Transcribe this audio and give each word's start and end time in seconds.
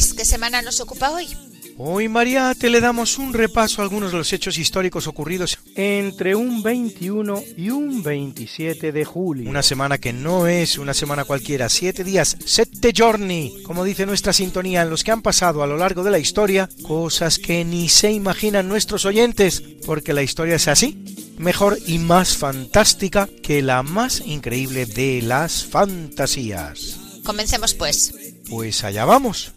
Luis, 0.00 0.14
¿qué 0.14 0.24
semana 0.24 0.62
nos 0.62 0.80
ocupa 0.80 1.10
hoy? 1.10 1.28
Hoy, 1.76 2.08
Mariate, 2.08 2.70
le 2.70 2.80
damos 2.80 3.18
un 3.18 3.34
repaso 3.34 3.82
a 3.82 3.84
algunos 3.84 4.12
de 4.12 4.16
los 4.16 4.32
hechos 4.32 4.56
históricos 4.56 5.06
ocurridos 5.06 5.58
entre 5.74 6.34
un 6.34 6.62
21 6.62 7.42
y 7.58 7.68
un 7.68 8.02
27 8.02 8.92
de 8.92 9.04
julio. 9.04 9.50
Una 9.50 9.62
semana 9.62 9.98
que 9.98 10.14
no 10.14 10.46
es 10.46 10.78
una 10.78 10.94
semana 10.94 11.26
cualquiera, 11.26 11.68
siete 11.68 12.02
días, 12.02 12.38
sette 12.46 12.94
giorni, 12.94 13.62
como 13.62 13.84
dice 13.84 14.06
nuestra 14.06 14.32
sintonía, 14.32 14.80
en 14.80 14.88
los 14.88 15.04
que 15.04 15.10
han 15.10 15.20
pasado 15.20 15.62
a 15.62 15.66
lo 15.66 15.76
largo 15.76 16.02
de 16.02 16.12
la 16.12 16.18
historia 16.18 16.70
cosas 16.82 17.38
que 17.38 17.62
ni 17.66 17.90
se 17.90 18.10
imaginan 18.10 18.68
nuestros 18.68 19.04
oyentes, 19.04 19.62
porque 19.84 20.14
la 20.14 20.22
historia 20.22 20.54
es 20.54 20.66
así, 20.66 21.34
mejor 21.36 21.78
y 21.86 21.98
más 21.98 22.38
fantástica 22.38 23.28
que 23.42 23.60
la 23.60 23.82
más 23.82 24.22
increíble 24.24 24.86
de 24.86 25.20
las 25.20 25.66
fantasías. 25.66 26.96
Comencemos 27.22 27.74
pues. 27.74 28.14
Pues 28.48 28.82
allá 28.82 29.04
vamos. 29.04 29.52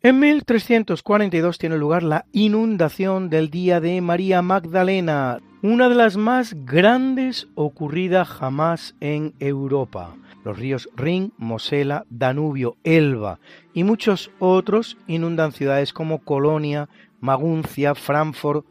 En 0.00 0.20
1342 0.20 1.58
tiene 1.58 1.76
lugar 1.76 2.02
la 2.02 2.24
inundación 2.32 3.28
del 3.28 3.50
día 3.50 3.78
de 3.80 4.00
María 4.00 4.40
Magdalena, 4.40 5.38
una 5.60 5.88
de 5.88 5.94
las 5.94 6.16
más 6.16 6.54
grandes 6.64 7.46
ocurrida 7.54 8.24
jamás 8.24 8.94
en 9.00 9.34
Europa. 9.38 10.16
Los 10.44 10.58
ríos 10.58 10.88
Rin, 10.96 11.32
Mosela, 11.36 12.04
Danubio, 12.10 12.76
Elba 12.84 13.40
y 13.74 13.84
muchos 13.84 14.30
otros 14.38 14.96
inundan 15.06 15.52
ciudades 15.52 15.92
como 15.92 16.18
Colonia, 16.20 16.88
Maguncia, 17.20 17.94
Frankfurt, 17.94 18.64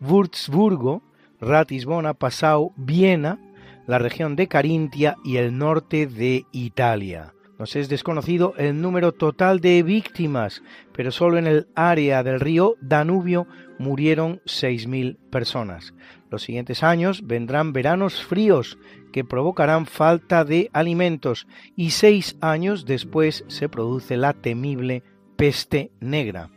Würzburgo, 0.00 1.02
Ratisbona, 1.40 2.14
Passau, 2.14 2.72
Viena, 2.76 3.38
la 3.86 3.98
región 3.98 4.36
de 4.36 4.48
Carintia 4.48 5.16
y 5.24 5.36
el 5.36 5.56
norte 5.56 6.06
de 6.06 6.46
Italia. 6.52 7.34
Nos 7.58 7.76
es 7.76 7.88
desconocido 7.88 8.54
el 8.56 8.80
número 8.80 9.12
total 9.12 9.60
de 9.60 9.82
víctimas, 9.82 10.62
pero 10.92 11.12
solo 11.12 11.38
en 11.38 11.46
el 11.46 11.68
área 11.76 12.22
del 12.22 12.40
río 12.40 12.74
Danubio 12.80 13.46
murieron 13.82 14.40
6.000 14.46 15.18
personas. 15.30 15.92
Los 16.30 16.44
siguientes 16.44 16.82
años 16.82 17.26
vendrán 17.26 17.72
veranos 17.72 18.22
fríos 18.22 18.78
que 19.12 19.24
provocarán 19.24 19.86
falta 19.86 20.44
de 20.44 20.70
alimentos 20.72 21.46
y 21.76 21.90
seis 21.90 22.36
años 22.40 22.86
después 22.86 23.44
se 23.48 23.68
produce 23.68 24.16
la 24.16 24.32
temible 24.32 25.02
peste 25.36 25.90
negra, 26.00 26.48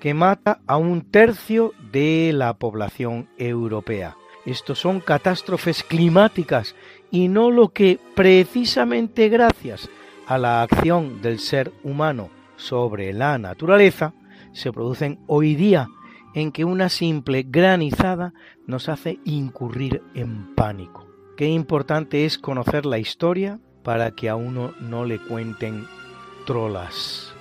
que 0.00 0.14
mata 0.14 0.60
a 0.66 0.78
un 0.78 1.02
tercio 1.02 1.72
de 1.92 2.32
la 2.34 2.54
población 2.54 3.28
europea. 3.38 4.16
Estos 4.46 4.78
son 4.78 5.00
catástrofes 5.00 5.84
climáticas 5.84 6.74
y 7.10 7.28
no 7.28 7.50
lo 7.50 7.68
que 7.68 8.00
precisamente 8.16 9.28
gracias 9.28 9.88
a 10.26 10.38
la 10.38 10.62
acción 10.62 11.20
del 11.20 11.38
ser 11.38 11.72
humano 11.84 12.30
sobre 12.56 13.12
la 13.12 13.38
naturaleza 13.38 14.14
se 14.52 14.72
producen 14.72 15.20
hoy 15.26 15.54
día 15.54 15.88
en 16.34 16.52
que 16.52 16.64
una 16.64 16.88
simple 16.88 17.44
granizada 17.46 18.32
nos 18.66 18.88
hace 18.88 19.18
incurrir 19.24 20.02
en 20.14 20.54
pánico. 20.54 21.06
Qué 21.36 21.48
importante 21.48 22.24
es 22.24 22.38
conocer 22.38 22.86
la 22.86 22.98
historia 22.98 23.60
para 23.82 24.12
que 24.12 24.28
a 24.28 24.36
uno 24.36 24.74
no 24.80 25.04
le 25.04 25.18
cuenten 25.18 25.86
trolas. 26.46 27.34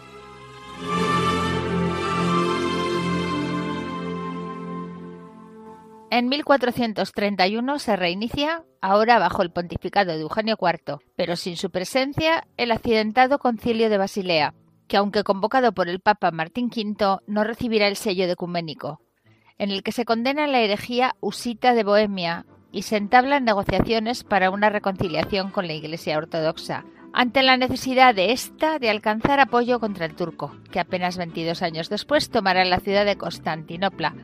En 6.12 6.28
1431 6.28 7.80
se 7.80 7.96
reinicia, 7.96 8.64
ahora 8.82 9.20
bajo 9.20 9.42
el 9.44 9.52
pontificado 9.52 10.14
de 10.14 10.22
Eugenio 10.22 10.58
IV, 10.60 10.98
pero 11.16 11.36
sin 11.36 11.56
su 11.56 11.70
presencia, 11.70 12.48
el 12.58 12.72
accidentado 12.72 13.38
concilio 13.38 13.90
de 13.90 13.98
Basilea, 14.00 14.54
que 14.90 14.98
aunque 14.98 15.24
convocado 15.24 15.72
por 15.72 15.88
el 15.88 16.02
Papa 16.02 16.32
Martín 16.32 16.66
V, 16.66 17.20
no 17.28 17.44
recibirá 17.46 17.88
el 17.88 17.96
sello 17.96 18.26
de 18.26 18.34
ecuménico, 18.34 19.00
en 19.58 19.72
el 19.72 19.84
que 19.84 19.94
se 19.94 20.04
condena 20.04 20.48
la 20.48 20.60
herejía 20.60 21.16
usita 21.22 21.74
de 21.74 21.84
Bohemia 21.84 22.46
y 22.72 22.82
se 22.82 22.98
entablan 22.98 23.46
negociaciones 23.46 24.24
para 24.24 24.50
una 24.50 24.70
reconciliación 24.70 25.52
con 25.52 25.68
la 25.68 25.74
Iglesia 25.74 26.18
Ortodoxa, 26.18 26.86
ante 27.14 27.44
la 27.44 27.56
necesidad 27.56 28.14
de 28.14 28.32
ésta 28.32 28.80
de 28.80 28.90
alcanzar 28.90 29.40
apoyo 29.40 29.80
contra 29.80 30.06
el 30.06 30.16
turco, 30.16 30.56
que 30.72 30.80
apenas 30.80 31.18
22 31.18 31.62
años 31.62 31.90
después 31.90 32.30
tomará 32.30 32.66
la 32.66 32.80
ciudad 32.80 33.06
de 33.06 33.16
Constantinopla, 33.16 34.16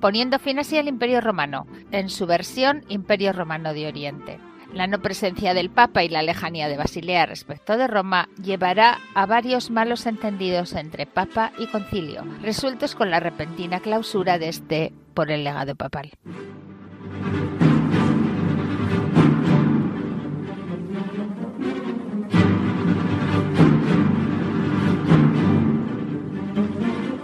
poniendo 0.00 0.38
fin 0.38 0.58
así 0.58 0.78
al 0.78 0.88
Imperio 0.88 1.20
Romano, 1.20 1.66
en 1.90 2.08
su 2.08 2.26
versión 2.26 2.84
Imperio 2.88 3.32
Romano 3.32 3.74
de 3.74 3.88
Oriente. 3.88 4.38
La 4.74 4.86
no 4.86 5.00
presencia 5.00 5.52
del 5.52 5.68
Papa 5.68 6.02
y 6.02 6.08
la 6.08 6.22
lejanía 6.22 6.66
de 6.66 6.78
Basilea 6.78 7.26
respecto 7.26 7.76
de 7.76 7.86
Roma 7.86 8.28
llevará 8.42 8.98
a 9.14 9.26
varios 9.26 9.70
malos 9.70 10.06
entendidos 10.06 10.72
entre 10.72 11.04
Papa 11.04 11.52
y 11.58 11.66
Concilio, 11.66 12.24
resueltos 12.40 12.94
con 12.94 13.10
la 13.10 13.20
repentina 13.20 13.80
clausura 13.80 14.38
de 14.38 14.48
este 14.48 14.92
por 15.12 15.30
el 15.30 15.44
legado 15.44 15.74
papal. 15.74 16.12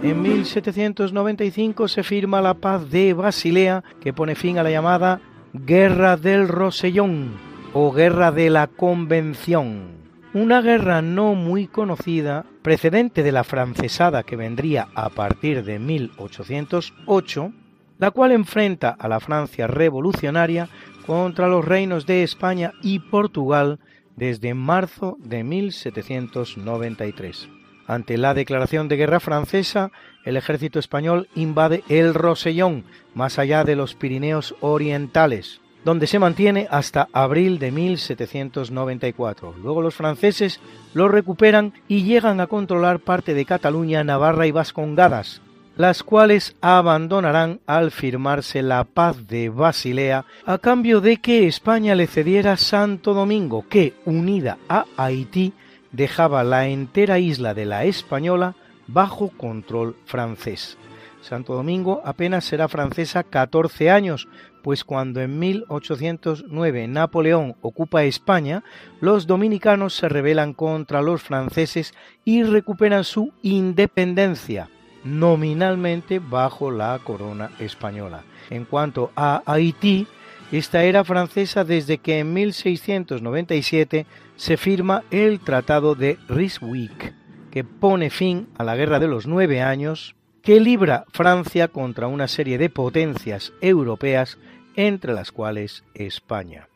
En 0.01 0.21
1795 0.21 1.87
se 1.87 2.03
firma 2.03 2.41
la 2.41 2.53
paz 2.53 2.89
de 2.89 3.13
Basilea 3.13 3.83
que 3.99 4.13
pone 4.13 4.35
fin 4.35 4.57
a 4.57 4.63
la 4.63 4.71
llamada 4.71 5.19
Guerra 5.53 6.15
del 6.15 6.47
Rosellón 6.47 7.31
o 7.73 7.91
Guerra 7.91 8.31
de 8.31 8.51
la 8.51 8.67
Convención. 8.67 9.97
Una 10.31 10.61
guerra 10.61 11.01
no 11.01 11.33
muy 11.33 11.65
conocida, 11.65 12.45
precedente 12.61 13.23
de 13.23 13.31
la 13.31 13.43
francesada 13.43 14.21
que 14.21 14.35
vendría 14.35 14.89
a 14.93 15.09
partir 15.09 15.63
de 15.63 15.79
1808, 15.79 17.51
la 17.97 18.11
cual 18.11 18.31
enfrenta 18.31 18.91
a 18.91 19.07
la 19.07 19.19
Francia 19.19 19.65
revolucionaria 19.65 20.69
contra 21.07 21.47
los 21.47 21.65
reinos 21.65 22.05
de 22.05 22.21
España 22.21 22.73
y 22.83 22.99
Portugal 22.99 23.79
desde 24.15 24.53
marzo 24.53 25.17
de 25.19 25.43
1793. 25.43 27.49
Ante 27.89 28.19
la 28.19 28.35
declaración 28.35 28.87
de 28.87 28.97
guerra 28.97 29.19
francesa, 29.19 29.91
el 30.23 30.37
ejército 30.37 30.77
español 30.77 31.27
invade 31.33 31.83
el 31.89 32.13
Rosellón, 32.13 32.83
más 33.15 33.39
allá 33.39 33.63
de 33.63 33.75
los 33.75 33.95
Pirineos 33.95 34.53
orientales, 34.59 35.59
donde 35.83 36.05
se 36.05 36.19
mantiene 36.19 36.67
hasta 36.69 37.07
abril 37.13 37.57
de 37.57 37.71
1794. 37.71 39.55
Luego 39.63 39.81
los 39.81 39.95
franceses 39.95 40.59
lo 40.93 41.07
recuperan 41.07 41.73
y 41.87 42.03
llegan 42.03 42.39
a 42.41 42.45
controlar 42.45 42.99
parte 42.99 43.33
de 43.33 43.45
Cataluña, 43.45 44.03
Navarra 44.03 44.45
y 44.45 44.51
Vascongadas, 44.51 45.41
las 45.75 46.03
cuales 46.03 46.55
abandonarán 46.61 47.59
al 47.65 47.89
firmarse 47.89 48.61
la 48.61 48.83
paz 48.83 49.25
de 49.27 49.49
Basilea 49.49 50.25
a 50.45 50.59
cambio 50.59 51.01
de 51.01 51.17
que 51.17 51.47
España 51.47 51.95
le 51.95 52.05
cediera 52.05 52.55
Santo 52.55 53.15
Domingo, 53.15 53.65
que, 53.67 53.95
unida 54.05 54.59
a 54.69 54.85
Haití, 54.95 55.53
dejaba 55.91 56.43
la 56.43 56.67
entera 56.67 57.19
isla 57.19 57.53
de 57.53 57.65
la 57.65 57.85
Española 57.85 58.55
bajo 58.87 59.29
control 59.29 59.95
francés. 60.05 60.77
Santo 61.21 61.53
Domingo 61.53 62.01
apenas 62.05 62.45
será 62.45 62.67
francesa 62.67 63.23
14 63.23 63.91
años, 63.91 64.27
pues 64.63 64.83
cuando 64.83 65.21
en 65.21 65.37
1809 65.37 66.87
Napoleón 66.87 67.55
ocupa 67.61 68.03
España, 68.03 68.63
los 69.01 69.27
dominicanos 69.27 69.95
se 69.95 70.09
rebelan 70.09 70.53
contra 70.53 71.01
los 71.01 71.21
franceses 71.21 71.93
y 72.23 72.43
recuperan 72.43 73.03
su 73.03 73.33
independencia, 73.41 74.69
nominalmente 75.03 76.19
bajo 76.19 76.71
la 76.71 76.99
corona 77.03 77.51
española. 77.59 78.23
En 78.49 78.65
cuanto 78.65 79.11
a 79.15 79.43
Haití, 79.45 80.07
esta 80.51 80.83
era 80.83 81.03
francesa 81.03 81.63
desde 81.63 81.99
que 81.99 82.19
en 82.19 82.33
1697 82.33 84.05
se 84.35 84.57
firma 84.57 85.03
el 85.11 85.39
Tratado 85.39 85.95
de 85.95 86.17
Ryswick, 86.27 87.13
que 87.51 87.63
pone 87.63 88.09
fin 88.09 88.47
a 88.57 88.63
la 88.63 88.75
Guerra 88.75 88.99
de 88.99 89.07
los 89.07 89.27
Nueve 89.27 89.61
Años, 89.61 90.15
que 90.41 90.59
libra 90.59 91.05
Francia 91.11 91.67
contra 91.67 92.07
una 92.07 92.27
serie 92.27 92.57
de 92.57 92.69
potencias 92.69 93.53
europeas, 93.61 94.37
entre 94.75 95.13
las 95.13 95.31
cuales 95.31 95.83
España. 95.93 96.69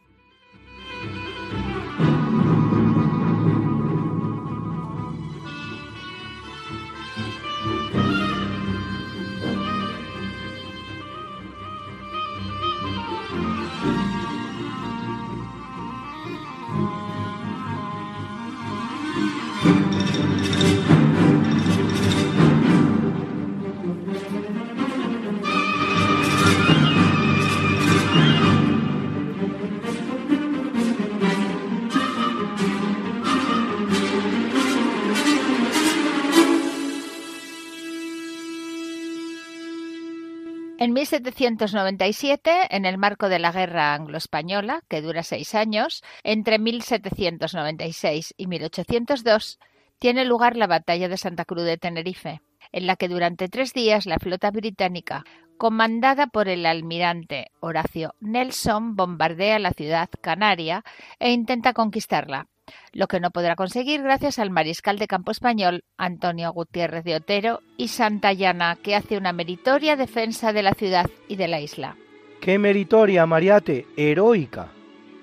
En 40.83 40.91
1797, 40.91 42.75
en 42.75 42.83
el 42.83 42.97
marco 42.97 43.29
de 43.29 43.39
la 43.39 43.53
Guerra 43.53 43.93
Anglo-Española, 43.93 44.81
que 44.89 45.01
dura 45.01 45.23
seis 45.23 45.55
años, 45.55 46.03
entre 46.23 46.59
1796 46.59 48.33
y 48.35 48.47
1802, 48.47 49.59
tiene 49.97 50.25
lugar 50.25 50.57
la 50.57 50.67
Batalla 50.67 51.07
de 51.07 51.15
Santa 51.15 51.45
Cruz 51.45 51.63
de 51.63 51.77
Tenerife, 51.77 52.41
en 52.73 52.85
la 52.85 52.97
que 52.97 53.07
durante 53.07 53.47
tres 53.47 53.73
días 53.73 54.05
la 54.05 54.19
flota 54.19 54.51
británica, 54.51 55.23
comandada 55.57 56.27
por 56.27 56.49
el 56.49 56.65
almirante 56.65 57.51
Horacio 57.61 58.15
Nelson, 58.19 58.97
bombardea 58.97 59.59
la 59.59 59.71
ciudad 59.71 60.09
canaria 60.19 60.83
e 61.17 61.31
intenta 61.31 61.71
conquistarla, 61.71 62.49
lo 62.91 63.07
que 63.07 63.19
no 63.19 63.31
podrá 63.31 63.55
conseguir 63.55 64.01
gracias 64.01 64.39
al 64.39 64.49
mariscal 64.49 64.99
de 64.99 65.07
campo 65.07 65.31
español 65.31 65.83
Antonio 65.97 66.51
Gutiérrez 66.51 67.03
de 67.03 67.15
Otero 67.15 67.61
y 67.77 67.89
Santayana, 67.89 68.77
que 68.81 68.95
hace 68.95 69.17
una 69.17 69.33
meritoria 69.33 69.95
defensa 69.95 70.53
de 70.53 70.63
la 70.63 70.73
ciudad 70.73 71.09
y 71.27 71.35
de 71.35 71.47
la 71.47 71.59
isla. 71.59 71.97
¡Qué 72.41 72.59
meritoria, 72.59 73.25
Mariate! 73.25 73.87
¡Heroica! 73.95 74.69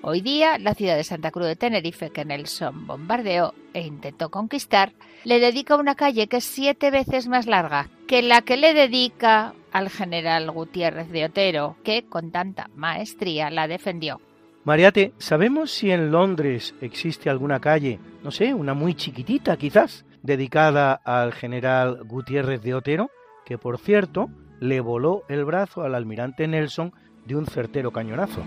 Hoy 0.03 0.21
día, 0.21 0.57
la 0.57 0.73
ciudad 0.73 0.95
de 0.95 1.03
Santa 1.03 1.29
Cruz 1.29 1.45
de 1.45 1.55
Tenerife, 1.55 2.09
que 2.09 2.25
Nelson 2.25 2.87
bombardeó 2.87 3.53
e 3.73 3.81
intentó 3.81 4.31
conquistar, 4.31 4.93
le 5.23 5.39
dedica 5.39 5.75
una 5.75 5.93
calle 5.93 6.27
que 6.27 6.37
es 6.37 6.43
siete 6.43 6.89
veces 6.89 7.27
más 7.27 7.45
larga 7.45 7.87
que 8.07 8.23
la 8.23 8.41
que 8.41 8.57
le 8.57 8.73
dedica 8.73 9.53
al 9.71 9.89
general 9.89 10.51
Gutiérrez 10.51 11.09
de 11.09 11.25
Otero, 11.25 11.77
que 11.83 12.03
con 12.09 12.31
tanta 12.31 12.69
maestría 12.75 13.49
la 13.49 13.67
defendió. 13.69 14.19
Mariate, 14.63 15.13
¿sabemos 15.17 15.71
si 15.71 15.89
en 15.89 16.11
Londres 16.11 16.75
existe 16.81 17.31
alguna 17.31 17.59
calle, 17.59 17.99
no 18.23 18.29
sé, 18.29 18.53
una 18.53 18.75
muy 18.75 18.93
chiquitita 18.93 19.57
quizás, 19.57 20.05
dedicada 20.21 20.93
al 20.93 21.33
general 21.33 22.03
Gutiérrez 22.05 22.61
de 22.61 22.75
Otero, 22.75 23.09
que 23.43 23.57
por 23.57 23.79
cierto 23.79 24.29
le 24.59 24.79
voló 24.79 25.23
el 25.29 25.45
brazo 25.45 25.81
al 25.81 25.95
almirante 25.95 26.47
Nelson 26.47 26.93
de 27.25 27.35
un 27.35 27.47
certero 27.47 27.91
cañonazo? 27.91 28.43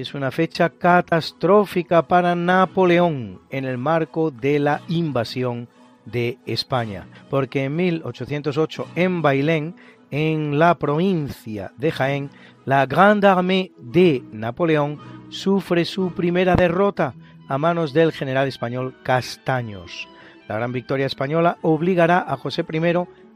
Es 0.00 0.14
una 0.14 0.30
fecha 0.30 0.70
catastrófica 0.70 2.06
para 2.06 2.34
Napoleón 2.34 3.40
en 3.50 3.64
el 3.64 3.78
marco 3.78 4.30
de 4.30 4.58
la 4.58 4.80
invasión 4.88 5.68
de 6.04 6.38
España, 6.46 7.06
porque 7.30 7.64
en 7.64 7.76
1808 7.76 8.88
en 8.94 9.22
Bailén, 9.22 9.74
en 10.10 10.58
la 10.58 10.78
provincia 10.78 11.72
de 11.76 11.90
Jaén, 11.90 12.30
la 12.64 12.86
Grande 12.86 13.28
Armée 13.28 13.72
de 13.78 14.22
Napoleón 14.32 14.98
sufre 15.30 15.84
su 15.84 16.12
primera 16.12 16.54
derrota 16.54 17.14
a 17.48 17.58
manos 17.58 17.92
del 17.92 18.12
general 18.12 18.46
español 18.46 18.94
Castaños. 19.02 20.08
La 20.48 20.56
gran 20.56 20.72
victoria 20.72 21.06
española 21.06 21.58
obligará 21.62 22.24
a 22.26 22.36
José 22.36 22.64
I 22.70 22.80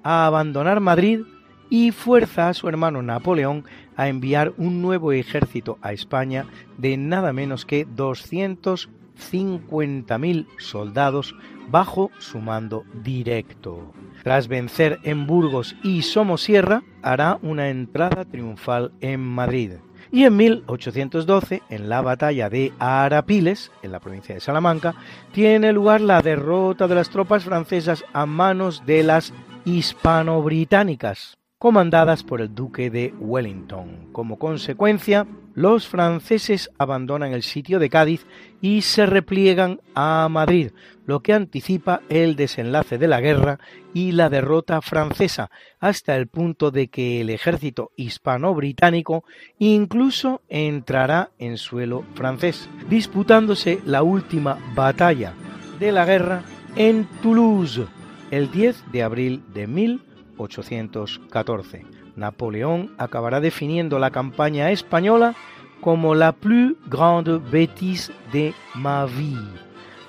a 0.03 0.27
abandonar 0.27 0.81
Madrid 0.81 1.21
y 1.69 1.91
fuerza 1.91 2.49
a 2.49 2.55
su 2.55 2.69
hermano 2.69 3.03
Napoleón 3.03 3.65
a 3.97 4.09
enviar 4.09 4.53
un 4.57 4.83
nuevo 4.83 5.13
ejército 5.13 5.79
a 5.83 5.93
España 5.93 6.47
de 6.79 6.97
nada 6.97 7.33
menos 7.33 7.65
que 7.67 7.87
250.000 7.87 10.47
soldados 10.59 11.37
bajo 11.69 12.11
su 12.19 12.41
mando 12.41 12.85
directo. 13.03 13.93
Tras 14.23 14.49
vencer 14.49 14.99
en 15.03 15.27
Burgos 15.27 15.77
y 15.83 16.01
Somosierra, 16.03 16.83
hará 17.03 17.39
una 17.43 17.69
entrada 17.69 18.25
triunfal 18.25 18.93
en 19.01 19.21
Madrid. 19.21 19.73
Y 20.11 20.25
en 20.25 20.37
1812, 20.37 21.63
en 21.71 21.89
la 21.89 22.03
batalla 22.03 22.51
de 22.51 22.73
Arapiles, 22.79 23.71
en 23.83 23.93
la 23.93 24.01
provincia 24.01 24.35
de 24.35 24.41
Salamanca, 24.41 24.95
tiene 25.33 25.73
lugar 25.73 26.03
la 26.03 26.21
derrota 26.21 26.87
de 26.87 26.95
las 26.95 27.09
tropas 27.09 27.45
francesas 27.45 28.05
a 28.13 28.27
manos 28.27 28.85
de 28.85 29.03
las 29.03 29.33
hispano-británicas 29.65 31.39
comandadas 31.63 32.25
por 32.25 32.41
el 32.41 32.53
duque 32.57 32.91
de 32.91 33.15
Wellington. 33.21 34.09
Como 34.11 34.37
consecuencia, 34.37 35.29
los 35.55 35.87
franceses 35.87 36.69
abandonan 36.77 37.33
el 37.35 37.45
sitio 37.45 37.79
de 37.79 37.89
Cádiz 37.89 38.27
y 38.61 38.83
se 38.83 39.07
repliegan 39.07 39.81
a 39.95 40.29
Madrid, 40.29 40.73
lo 41.07 41.21
que 41.21 41.35
anticipa 41.35 42.01
el 42.09 42.35
desenlace 42.35 42.99
de 42.99 43.07
la 43.07 43.21
guerra 43.21 43.61
y 43.95 44.11
la 44.11 44.29
derrota 44.29 44.83
francesa, 44.83 45.53
hasta 45.79 46.17
el 46.17 46.27
punto 46.27 46.73
de 46.73 46.89
que 46.89 47.21
el 47.21 47.31
ejército 47.31 47.93
hispano-británico 47.95 49.23
incluso 49.61 50.43
entrará 50.49 51.31
en 51.39 51.59
suelo 51.59 52.05
francés, 52.17 52.69
disputándose 52.91 53.79
la 53.87 54.03
última 54.03 54.59
batalla 54.75 55.33
de 55.79 55.93
la 55.93 56.07
guerra 56.07 56.43
en 56.75 57.07
Toulouse 57.23 57.87
el 58.33 58.51
10 58.51 58.91
de 58.91 59.03
abril 59.05 59.45
de 59.55 59.69
1800 59.69 60.12
814. 60.43 61.87
Napoleón 62.17 62.95
acabará 62.99 63.41
definiendo 63.41 63.99
la 63.99 64.11
campaña 64.11 64.71
española 64.71 65.35
como 65.81 66.15
la 66.15 66.33
plus 66.33 66.75
grande 66.87 67.41
bêtise 67.51 68.13
de 68.33 68.55
ma 68.75 69.05
vie, 69.07 69.37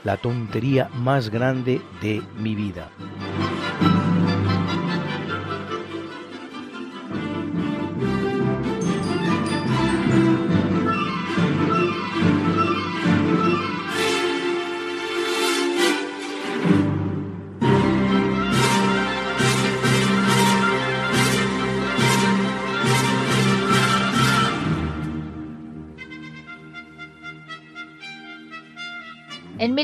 la 0.04 0.18
tontería 0.18 0.90
más 0.94 1.30
grande 1.30 1.82
de 2.02 2.22
mi 2.38 2.56
vida. 2.56 2.90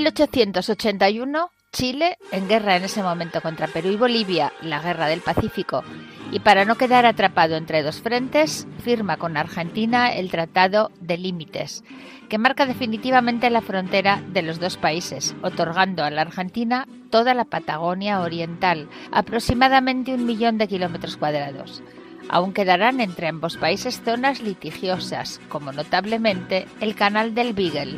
1881, 0.09 1.51
Chile, 1.71 2.17
en 2.31 2.47
guerra 2.47 2.75
en 2.75 2.83
ese 2.83 3.03
momento 3.03 3.41
contra 3.41 3.67
Perú 3.67 3.89
y 3.89 3.95
Bolivia, 3.95 4.51
la 4.61 4.81
guerra 4.81 5.07
del 5.07 5.21
Pacífico, 5.21 5.83
y 6.31 6.39
para 6.39 6.65
no 6.65 6.75
quedar 6.75 7.05
atrapado 7.05 7.55
entre 7.55 7.83
dos 7.83 8.01
frentes, 8.01 8.67
firma 8.83 9.17
con 9.17 9.37
Argentina 9.37 10.11
el 10.11 10.31
Tratado 10.31 10.91
de 10.99 11.17
Límites, 11.17 11.83
que 12.27 12.39
marca 12.39 12.65
definitivamente 12.65 13.51
la 13.51 13.61
frontera 13.61 14.21
de 14.29 14.41
los 14.41 14.59
dos 14.59 14.77
países, 14.77 15.35
otorgando 15.43 16.03
a 16.03 16.09
la 16.09 16.23
Argentina 16.23 16.87
toda 17.11 17.35
la 17.35 17.45
Patagonia 17.45 18.21
Oriental, 18.21 18.89
aproximadamente 19.11 20.13
un 20.13 20.25
millón 20.25 20.57
de 20.57 20.67
kilómetros 20.67 21.17
cuadrados. 21.17 21.83
Aún 22.29 22.53
quedarán 22.53 22.99
entre 22.99 23.27
ambos 23.27 23.57
países 23.57 24.01
zonas 24.03 24.41
litigiosas, 24.41 25.39
como 25.49 25.71
notablemente 25.71 26.67
el 26.79 26.95
Canal 26.95 27.35
del 27.35 27.53
Beagle. 27.53 27.97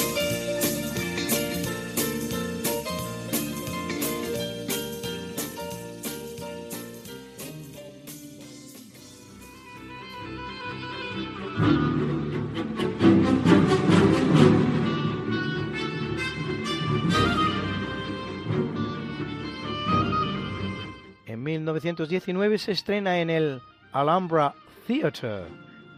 1919 21.71 22.57
se 22.57 22.71
estrena 22.73 23.19
en 23.19 23.29
el 23.29 23.61
Alhambra 23.91 24.53
Theatre 24.87 25.45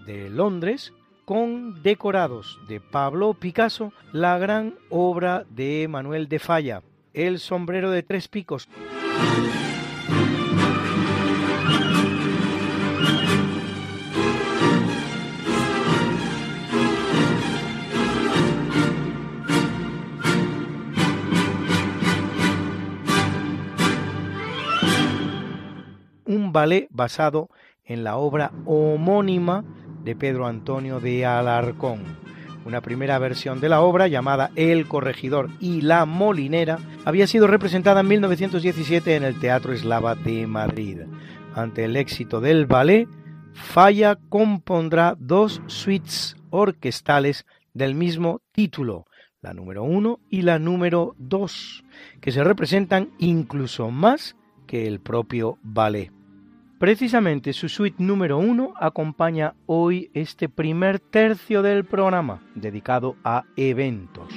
de 0.06 0.30
Londres 0.30 0.94
con 1.25 1.82
decorados 1.82 2.60
de 2.68 2.80
Pablo 2.80 3.34
Picasso 3.34 3.92
la 4.12 4.38
gran 4.38 4.75
obra 4.89 5.46
de 5.50 5.88
Manuel 5.89 6.27
de 6.27 6.39
Falla, 6.39 6.84
El 7.13 7.39
sombrero 7.39 7.92
de 7.92 8.03
tres 8.03 8.27
picos. 8.27 8.68
Ballet 26.54 26.88
basado 26.92 27.50
en 27.84 28.06
la 28.06 28.16
obra 28.16 28.54
homónima 28.66 29.66
de 30.04 30.16
Pedro 30.16 30.48
Antonio 30.48 31.02
de 31.02 31.26
Alarcón. 31.26 32.02
Una 32.66 32.80
primera 32.80 33.20
versión 33.20 33.60
de 33.60 33.68
la 33.68 33.82
obra, 33.82 34.08
llamada 34.08 34.52
El 34.56 34.88
Corregidor 34.88 35.50
y 35.60 35.82
la 35.82 36.06
Molinera, 36.06 36.80
había 37.04 37.28
sido 37.28 37.48
representada 37.48 38.00
en 38.00 38.08
1917 38.08 39.18
en 39.18 39.24
el 39.24 39.38
Teatro 39.40 39.74
Eslava 39.74 40.16
de 40.16 40.48
Madrid. 40.48 41.00
Ante 41.56 41.84
el 41.84 41.98
éxito 41.98 42.40
del 42.40 42.66
ballet, 42.66 43.08
Falla 43.54 44.18
compondrá 44.30 45.16
dos 45.20 45.62
suites 45.68 46.36
orquestales 46.50 47.46
del 47.74 47.96
mismo 47.96 48.42
título, 48.52 49.06
la 49.42 49.54
número 49.54 49.84
1 49.84 50.20
y 50.30 50.44
la 50.44 50.58
número 50.58 51.16
2, 51.18 51.84
que 52.22 52.32
se 52.32 52.44
representan 52.44 53.10
incluso 53.20 53.92
más 53.92 54.38
que 54.66 54.88
el 54.88 55.02
propio 55.02 55.60
ballet. 55.62 56.12
Precisamente 56.84 57.54
su 57.54 57.70
suite 57.70 58.04
número 58.04 58.38
uno 58.38 58.74
acompaña 58.78 59.56
hoy 59.68 60.12
este 60.13 60.50
primer 60.50 61.00
tercio 61.00 61.62
del 61.62 61.86
programa 61.86 62.42
dedicado 62.56 63.16
a 63.24 63.46
eventos. 63.56 64.28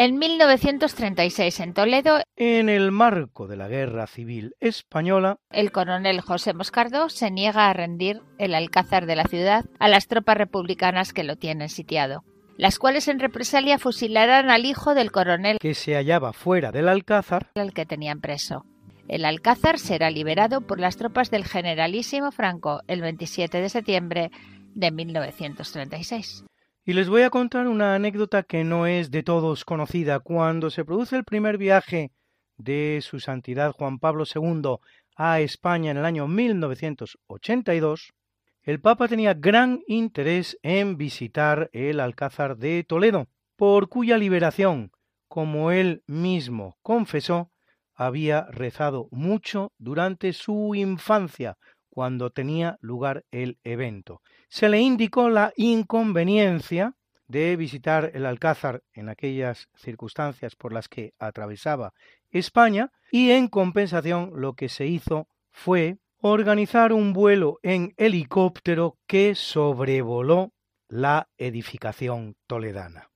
En 0.00 0.16
1936, 0.16 1.58
en 1.58 1.74
Toledo, 1.74 2.20
en 2.36 2.68
el 2.68 2.92
marco 2.92 3.48
de 3.48 3.56
la 3.56 3.66
Guerra 3.66 4.06
Civil 4.06 4.54
Española, 4.60 5.40
el 5.50 5.72
coronel 5.72 6.20
José 6.20 6.54
Moscardo 6.54 7.08
se 7.08 7.32
niega 7.32 7.68
a 7.68 7.72
rendir 7.72 8.22
el 8.38 8.54
alcázar 8.54 9.06
de 9.06 9.16
la 9.16 9.24
ciudad 9.24 9.64
a 9.80 9.88
las 9.88 10.06
tropas 10.06 10.36
republicanas 10.36 11.12
que 11.12 11.24
lo 11.24 11.34
tienen 11.34 11.68
sitiado, 11.68 12.22
las 12.56 12.78
cuales 12.78 13.08
en 13.08 13.18
represalia 13.18 13.80
fusilarán 13.80 14.50
al 14.50 14.66
hijo 14.66 14.94
del 14.94 15.10
coronel 15.10 15.58
que 15.58 15.74
se 15.74 15.96
hallaba 15.96 16.32
fuera 16.32 16.70
del 16.70 16.88
alcázar, 16.88 17.50
al 17.56 17.72
que 17.72 17.84
tenían 17.84 18.20
preso. 18.20 18.66
El 19.08 19.24
alcázar 19.24 19.80
será 19.80 20.10
liberado 20.12 20.60
por 20.60 20.78
las 20.78 20.96
tropas 20.96 21.32
del 21.32 21.44
generalísimo 21.44 22.30
Franco 22.30 22.82
el 22.86 23.00
27 23.00 23.60
de 23.60 23.68
septiembre 23.68 24.30
de 24.76 24.92
1936. 24.92 26.44
Y 26.88 26.94
les 26.94 27.10
voy 27.10 27.20
a 27.20 27.28
contar 27.28 27.68
una 27.68 27.94
anécdota 27.94 28.44
que 28.44 28.64
no 28.64 28.86
es 28.86 29.10
de 29.10 29.22
todos 29.22 29.66
conocida. 29.66 30.20
Cuando 30.20 30.70
se 30.70 30.86
produce 30.86 31.16
el 31.16 31.24
primer 31.24 31.58
viaje 31.58 32.12
de 32.56 33.00
su 33.02 33.20
santidad 33.20 33.72
Juan 33.72 33.98
Pablo 33.98 34.24
II 34.24 34.76
a 35.14 35.40
España 35.40 35.90
en 35.90 35.98
el 35.98 36.06
año 36.06 36.26
1982, 36.26 38.14
el 38.62 38.80
Papa 38.80 39.06
tenía 39.06 39.34
gran 39.34 39.82
interés 39.86 40.58
en 40.62 40.96
visitar 40.96 41.68
el 41.74 42.00
Alcázar 42.00 42.56
de 42.56 42.82
Toledo, 42.84 43.28
por 43.56 43.90
cuya 43.90 44.16
liberación, 44.16 44.90
como 45.28 45.70
él 45.70 46.02
mismo 46.06 46.78
confesó, 46.80 47.50
había 47.94 48.46
rezado 48.46 49.08
mucho 49.10 49.72
durante 49.76 50.32
su 50.32 50.74
infancia, 50.74 51.58
cuando 51.98 52.30
tenía 52.30 52.78
lugar 52.80 53.24
el 53.32 53.58
evento. 53.64 54.22
Se 54.48 54.68
le 54.68 54.78
indicó 54.78 55.30
la 55.30 55.52
inconveniencia 55.56 56.94
de 57.26 57.56
visitar 57.56 58.12
el 58.14 58.24
Alcázar 58.24 58.84
en 58.92 59.08
aquellas 59.08 59.68
circunstancias 59.74 60.54
por 60.54 60.72
las 60.72 60.86
que 60.86 61.14
atravesaba 61.18 61.94
España 62.30 62.92
y 63.10 63.32
en 63.32 63.48
compensación 63.48 64.30
lo 64.36 64.52
que 64.52 64.68
se 64.68 64.86
hizo 64.86 65.26
fue 65.50 65.96
organizar 66.20 66.92
un 66.92 67.12
vuelo 67.12 67.58
en 67.64 67.94
helicóptero 67.96 68.96
que 69.08 69.34
sobrevoló 69.34 70.52
la 70.88 71.28
edificación 71.36 72.36
toledana. 72.46 73.10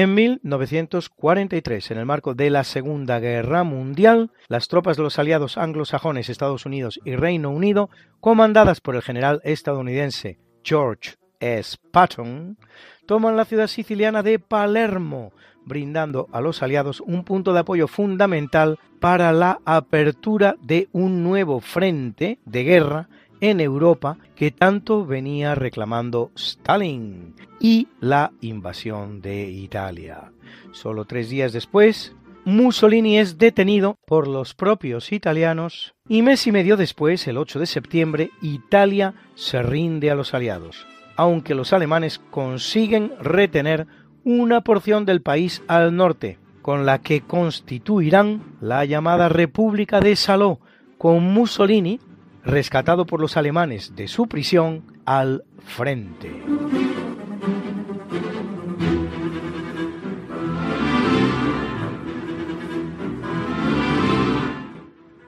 En 0.00 0.14
1943, 0.14 1.90
en 1.90 1.98
el 1.98 2.06
marco 2.06 2.32
de 2.32 2.50
la 2.50 2.62
Segunda 2.62 3.18
Guerra 3.18 3.64
Mundial, 3.64 4.30
las 4.46 4.68
tropas 4.68 4.96
de 4.96 5.02
los 5.02 5.18
aliados 5.18 5.58
anglosajones, 5.58 6.28
Estados 6.28 6.66
Unidos 6.66 7.00
y 7.04 7.16
Reino 7.16 7.50
Unido, 7.50 7.90
comandadas 8.20 8.80
por 8.80 8.94
el 8.94 9.02
general 9.02 9.40
estadounidense 9.42 10.38
George 10.62 11.16
S. 11.40 11.78
Patton, 11.90 12.58
toman 13.06 13.36
la 13.36 13.44
ciudad 13.44 13.66
siciliana 13.66 14.22
de 14.22 14.38
Palermo, 14.38 15.32
brindando 15.64 16.28
a 16.30 16.40
los 16.40 16.62
aliados 16.62 17.00
un 17.00 17.24
punto 17.24 17.52
de 17.52 17.58
apoyo 17.58 17.88
fundamental 17.88 18.78
para 19.00 19.32
la 19.32 19.58
apertura 19.64 20.54
de 20.62 20.88
un 20.92 21.24
nuevo 21.24 21.58
frente 21.58 22.38
de 22.44 22.62
guerra 22.62 23.08
en 23.40 23.60
Europa 23.60 24.18
que 24.34 24.50
tanto 24.50 25.06
venía 25.06 25.54
reclamando 25.54 26.30
Stalin 26.36 27.34
y 27.60 27.88
la 28.00 28.32
invasión 28.40 29.20
de 29.20 29.50
Italia. 29.50 30.32
Solo 30.72 31.04
tres 31.04 31.30
días 31.30 31.52
después, 31.52 32.14
Mussolini 32.44 33.18
es 33.18 33.36
detenido 33.36 33.98
por 34.06 34.26
los 34.26 34.54
propios 34.54 35.12
italianos 35.12 35.94
y 36.08 36.22
mes 36.22 36.46
y 36.46 36.52
medio 36.52 36.76
después, 36.76 37.26
el 37.28 37.36
8 37.36 37.58
de 37.58 37.66
septiembre, 37.66 38.30
Italia 38.40 39.14
se 39.34 39.62
rinde 39.62 40.10
a 40.10 40.14
los 40.14 40.32
aliados, 40.32 40.86
aunque 41.16 41.54
los 41.54 41.72
alemanes 41.72 42.20
consiguen 42.30 43.12
retener 43.20 43.86
una 44.24 44.62
porción 44.62 45.04
del 45.04 45.20
país 45.20 45.62
al 45.68 45.94
norte, 45.94 46.38
con 46.62 46.86
la 46.86 47.00
que 47.00 47.20
constituirán 47.20 48.56
la 48.60 48.84
llamada 48.84 49.28
República 49.28 50.00
de 50.00 50.16
Saló, 50.16 50.60
con 50.96 51.22
Mussolini 51.22 52.00
rescatado 52.44 53.06
por 53.06 53.20
los 53.20 53.36
alemanes 53.36 53.94
de 53.96 54.08
su 54.08 54.26
prisión 54.26 54.84
al 55.04 55.44
frente. 55.64 56.30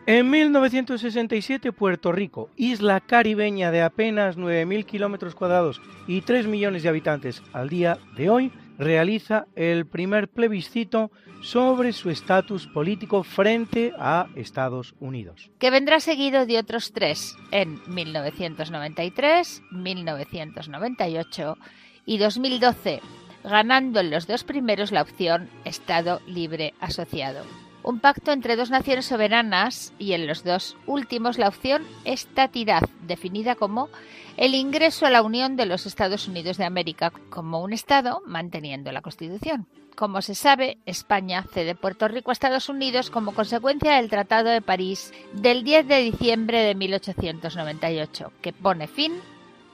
En 0.07 0.29
1967, 0.29 1.71
Puerto 1.71 2.11
Rico, 2.11 2.51
isla 2.57 2.99
caribeña 2.99 3.71
de 3.71 3.83
apenas 3.83 4.37
9.000 4.37 4.85
kilómetros 4.85 5.37
cuadrados 5.37 5.81
y 6.09 6.23
3 6.23 6.49
millones 6.49 6.83
de 6.83 6.89
habitantes 6.89 7.45
al 7.53 7.69
día 7.69 7.97
de 8.17 8.29
hoy, 8.29 8.53
realiza 8.77 9.47
el 9.55 9.87
primer 9.87 10.27
plebiscito 10.27 11.13
sobre 11.41 11.93
su 11.93 12.11
estatus 12.11 12.67
político 12.67 13.23
frente 13.23 13.93
a 13.99 14.27
Estados 14.37 14.95
Unidos. 15.01 15.51
Que 15.59 15.71
vendrá 15.71 16.01
seguido 16.01 16.47
de 16.47 16.59
otros 16.59 16.93
tres 16.93 17.37
en 17.51 17.81
1993, 17.87 19.63
1998 19.71 21.59
y 22.07 22.19
2012, 22.19 23.01
ganando 23.45 24.01
en 24.01 24.11
los 24.11 24.27
dos 24.27 24.45
primeros 24.45 24.93
la 24.93 25.03
opción 25.03 25.49
Estado 25.65 26.21
Libre 26.27 26.75
Asociado. 26.81 27.45
Un 27.83 27.99
pacto 27.99 28.33
entre 28.33 28.57
dos 28.57 28.71
naciones 28.71 29.07
soberanas 29.07 29.95
y 29.99 30.13
en 30.13 30.27
los 30.27 30.45
dos 30.45 30.77
últimos 30.87 31.39
la 31.39 31.49
opción 31.49 31.87
estatidad, 32.05 32.83
definida 33.07 33.55
como 33.55 33.89
el 34.37 34.55
ingreso 34.55 35.07
a 35.07 35.11
la 35.11 35.23
Unión 35.23 35.57
de 35.57 35.67
los 35.67 35.87
Estados 35.87 36.29
Unidos 36.29 36.59
de 36.59 36.65
América 36.65 37.11
como 37.31 37.63
un 37.63 37.73
Estado 37.73 38.21
manteniendo 38.27 38.93
la 38.93 39.01
Constitución. 39.01 39.67
Como 39.97 40.23
se 40.23 40.35
sabe, 40.35 40.79
España 40.87 41.43
cede 41.43 41.75
Puerto 41.75 42.07
Rico 42.09 42.31
a 42.31 42.33
Estados 42.33 42.69
Unidos 42.69 43.11
como 43.11 43.35
consecuencia 43.35 43.97
del 43.97 44.11
Tratado 44.11 44.51
de 44.51 44.63
París 44.63 45.13
del 45.33 45.65
10 45.65 45.89
de 45.89 45.99
diciembre 46.01 46.63
de 46.63 46.75
1898, 46.75 48.33
que 48.41 48.53
pone 48.53 48.89
fin 48.89 49.13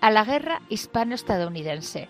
a 0.00 0.10
la 0.10 0.24
guerra 0.24 0.62
hispano-estadounidense, 0.68 2.08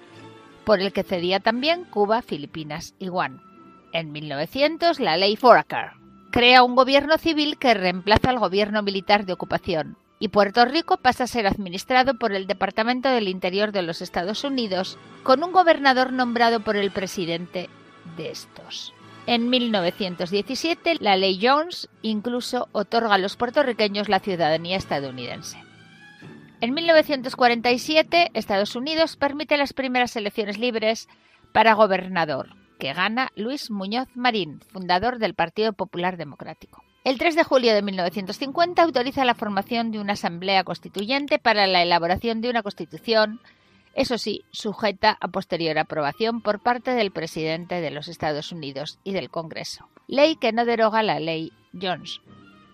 por 0.65 0.81
el 0.81 0.93
que 0.93 1.03
cedía 1.05 1.41
también 1.41 1.85
Cuba, 1.85 2.23
Filipinas 2.23 2.95
y 2.99 3.09
Guam. 3.09 3.46
En 3.93 4.13
1900, 4.13 5.01
la 5.01 5.17
ley 5.17 5.37
Foraker 5.37 5.93
crea 6.31 6.63
un 6.63 6.75
gobierno 6.75 7.17
civil 7.17 7.57
que 7.59 7.73
reemplaza 7.73 8.31
al 8.31 8.39
gobierno 8.39 8.83
militar 8.83 9.25
de 9.25 9.33
ocupación, 9.33 9.97
y 10.19 10.29
Puerto 10.29 10.65
Rico 10.65 10.99
pasa 10.99 11.25
a 11.25 11.27
ser 11.27 11.47
administrado 11.47 12.19
por 12.19 12.33
el 12.33 12.47
Departamento 12.47 13.09
del 13.09 13.29
Interior 13.29 13.73
de 13.73 13.83
los 13.83 14.03
Estados 14.03 14.45
Unidos, 14.45 14.99
con 15.23 15.43
un 15.43 15.53
gobernador 15.53 16.13
nombrado 16.13 16.61
por 16.61 16.77
el 16.77 16.91
presidente 16.91 17.71
de 18.17 18.31
estos. 18.31 18.93
En 19.27 19.51
1917, 19.51 20.97
la 21.01 21.17
ley 21.17 21.41
Jones 21.43 21.89
incluso 22.03 22.69
otorga 22.73 23.15
a 23.15 23.19
los 23.19 23.37
puertorriqueños 23.37 24.09
la 24.09 24.21
ciudadanía 24.21 24.77
estadounidense. 24.77 25.59
En 26.61 26.73
1947, 26.73 28.31
Estados 28.35 28.77
Unidos 28.77 29.17
permite 29.17 29.57
las 29.57 29.73
primeras 29.73 30.17
elecciones 30.17 30.59
libres 30.59 31.09
para 31.53 31.75
gobernador, 31.75 32.51
que 32.79 32.93
gana 32.93 33.31
Luis 33.37 33.71
Muñoz 33.71 34.09
Marín, 34.15 34.61
fundador 34.73 35.19
del 35.19 35.35
Partido 35.35 35.73
Popular 35.73 36.17
Democrático. 36.17 36.83
El 37.05 37.19
3 37.19 37.37
de 37.37 37.45
julio 37.45 37.73
de 37.73 37.83
1950 37.83 38.83
autoriza 38.83 39.25
la 39.25 39.35
formación 39.35 39.93
de 39.93 40.01
una 40.01 40.15
asamblea 40.15 40.65
constituyente 40.65 41.39
para 41.39 41.67
la 41.67 41.83
elaboración 41.83 42.41
de 42.41 42.51
una 42.51 42.63
constitución, 42.63 43.41
eso 43.95 44.19
sí, 44.19 44.45
sujeta 44.51 45.17
a 45.21 45.29
posterior 45.29 45.79
aprobación 45.79 46.41
por 46.41 46.61
parte 46.61 46.91
del 46.91 47.13
presidente 47.13 47.81
de 47.81 47.91
los 47.91 48.09
Estados 48.09 48.53
Unidos 48.53 48.99
y 49.05 49.13
del 49.13 49.31
Congreso. 49.31 49.89
Ley 50.09 50.37
que 50.37 50.53
no 50.53 50.65
deroga 50.65 51.03
la 51.03 51.21
ley 51.21 51.53
Jones. 51.81 52.21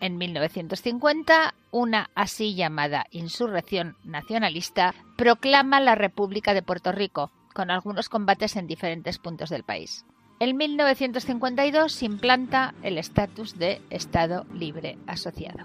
En 0.01 0.17
1950, 0.17 1.55
una 1.71 2.11
así 2.17 2.55
llamada 2.55 3.07
insurrección 3.11 3.97
nacionalista 4.03 4.95
proclama 5.17 5.79
la 5.79 5.95
República 5.95 6.55
de 6.55 6.63
Puerto 6.63 6.91
Rico, 6.91 7.31
con 7.53 7.71
algunos 7.71 8.09
combates 8.09 8.57
en 8.57 8.67
diferentes 8.67 9.19
puntos 9.19 9.51
del 9.51 9.65
país. 9.65 10.05
En 10.41 10.57
1952 10.57 11.93
se 11.93 12.05
implanta 12.05 12.75
el 12.83 12.99
estatus 12.99 13.59
de 13.59 13.81
Estado 13.91 14.45
Libre 14.53 14.99
Asociado. 15.07 15.65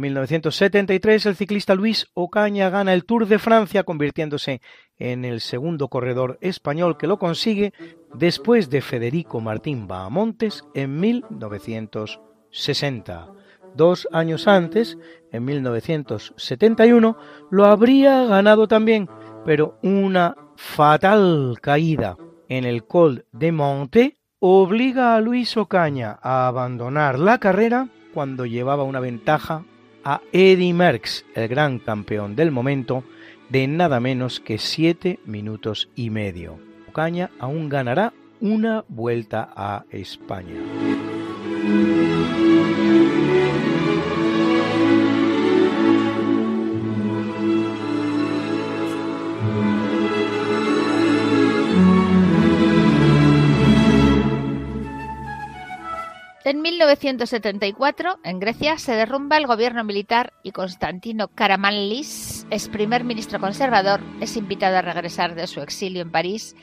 En 0.00 0.04
1973 0.04 1.26
el 1.26 1.36
ciclista 1.36 1.74
Luis 1.74 2.06
Ocaña 2.14 2.70
gana 2.70 2.94
el 2.94 3.04
Tour 3.04 3.26
de 3.26 3.38
Francia 3.38 3.82
convirtiéndose 3.82 4.62
en 4.96 5.26
el 5.26 5.42
segundo 5.42 5.88
corredor 5.88 6.38
español 6.40 6.96
que 6.96 7.06
lo 7.06 7.18
consigue 7.18 7.74
después 8.14 8.70
de 8.70 8.80
Federico 8.80 9.42
Martín 9.42 9.86
Bahamontes 9.86 10.64
en 10.72 10.98
1960. 11.00 13.28
Dos 13.76 14.08
años 14.10 14.48
antes, 14.48 14.96
en 15.32 15.44
1971, 15.44 17.18
lo 17.50 17.66
habría 17.66 18.24
ganado 18.24 18.68
también, 18.68 19.06
pero 19.44 19.78
una 19.82 20.34
fatal 20.56 21.58
caída 21.60 22.16
en 22.48 22.64
el 22.64 22.86
Col 22.86 23.26
de 23.32 23.52
Monte 23.52 24.16
obliga 24.38 25.14
a 25.14 25.20
Luis 25.20 25.58
Ocaña 25.58 26.18
a 26.22 26.46
abandonar 26.46 27.18
la 27.18 27.36
carrera 27.36 27.90
cuando 28.14 28.46
llevaba 28.46 28.84
una 28.84 29.00
ventaja 29.00 29.66
a 30.04 30.20
Eddie 30.32 30.74
Merckx, 30.74 31.24
el 31.34 31.48
gran 31.48 31.78
campeón 31.78 32.36
del 32.36 32.50
momento, 32.50 33.04
de 33.48 33.66
nada 33.66 34.00
menos 34.00 34.40
que 34.40 34.58
7 34.58 35.18
minutos 35.24 35.88
y 35.94 36.10
medio. 36.10 36.58
Ocaña 36.88 37.30
aún 37.38 37.68
ganará 37.68 38.12
una 38.40 38.84
vuelta 38.88 39.52
a 39.54 39.84
España. 39.90 40.54
En 56.50 56.62
1974, 56.62 58.18
en 58.24 58.40
Grecia, 58.40 58.76
se 58.76 58.96
derrumba 58.96 59.36
el 59.36 59.46
gobierno 59.46 59.84
militar 59.84 60.32
y 60.42 60.50
Constantino 60.50 61.28
Karamanlis, 61.28 62.44
ex 62.50 62.68
primer 62.68 63.04
ministro 63.04 63.38
conservador, 63.38 64.00
es 64.20 64.36
invitado 64.36 64.76
a 64.76 64.82
regresar 64.82 65.36
de 65.36 65.46
su 65.46 65.60
exilio 65.60 66.02
en 66.02 66.10
París, 66.10 66.56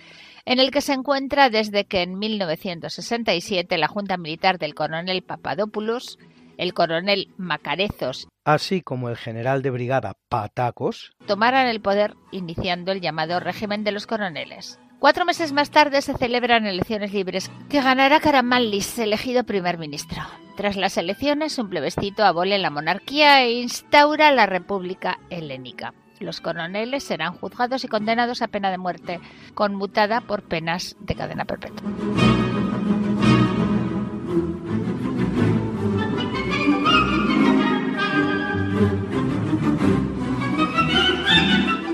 en 0.43 0.59
el 0.59 0.71
que 0.71 0.81
se 0.81 0.91
encuentra 0.91 1.49
desde 1.49 1.85
que 1.85 2.01
en 2.01 2.19
1967 2.19 3.77
la 3.77 3.87
junta 3.87 4.17
militar 4.17 4.57
del 4.59 4.75
coronel 4.75 5.23
Papadopoulos, 5.23 6.19
el 6.57 6.73
coronel 6.73 7.33
Macarezos, 7.37 8.27
así 8.43 8.81
como 8.81 9.07
el 9.07 9.15
general 9.15 9.61
de 9.61 9.69
brigada 9.69 10.17
Patacos, 10.27 11.13
tomaran 11.27 11.67
el 11.67 11.79
poder 11.79 12.15
iniciando 12.33 12.91
el 12.91 12.99
llamado 12.99 13.39
régimen 13.39 13.85
de 13.85 13.93
los 13.93 14.05
coroneles. 14.05 14.81
Cuatro 14.99 15.25
meses 15.25 15.53
más 15.53 15.69
tarde 15.69 16.01
se 16.01 16.15
celebran 16.15 16.65
elecciones 16.65 17.13
libres 17.13 17.51
que 17.69 17.81
ganará 17.81 18.19
Karamanlis, 18.19 18.97
elegido 18.97 19.43
primer 19.43 19.77
ministro. 19.77 20.23
Tras 20.55 20.75
las 20.75 20.97
elecciones, 20.97 21.59
un 21.59 21.69
plebiscito 21.69 22.25
abole 22.25 22.57
la 22.57 22.71
monarquía 22.71 23.43
e 23.43 23.61
instaura 23.61 24.31
la 24.31 24.47
República 24.47 25.19
Helénica. 25.29 25.93
Los 26.19 26.41
coroneles 26.41 27.03
serán 27.03 27.33
juzgados 27.33 27.83
y 27.83 27.87
condenados 27.87 28.41
a 28.41 28.47
pena 28.47 28.71
de 28.71 28.79
muerte, 28.79 29.19
conmutada 29.53 30.21
por 30.21 30.41
penas 30.41 30.95
de 30.99 31.13
cadena 31.13 31.45
perpetua. 31.45 31.87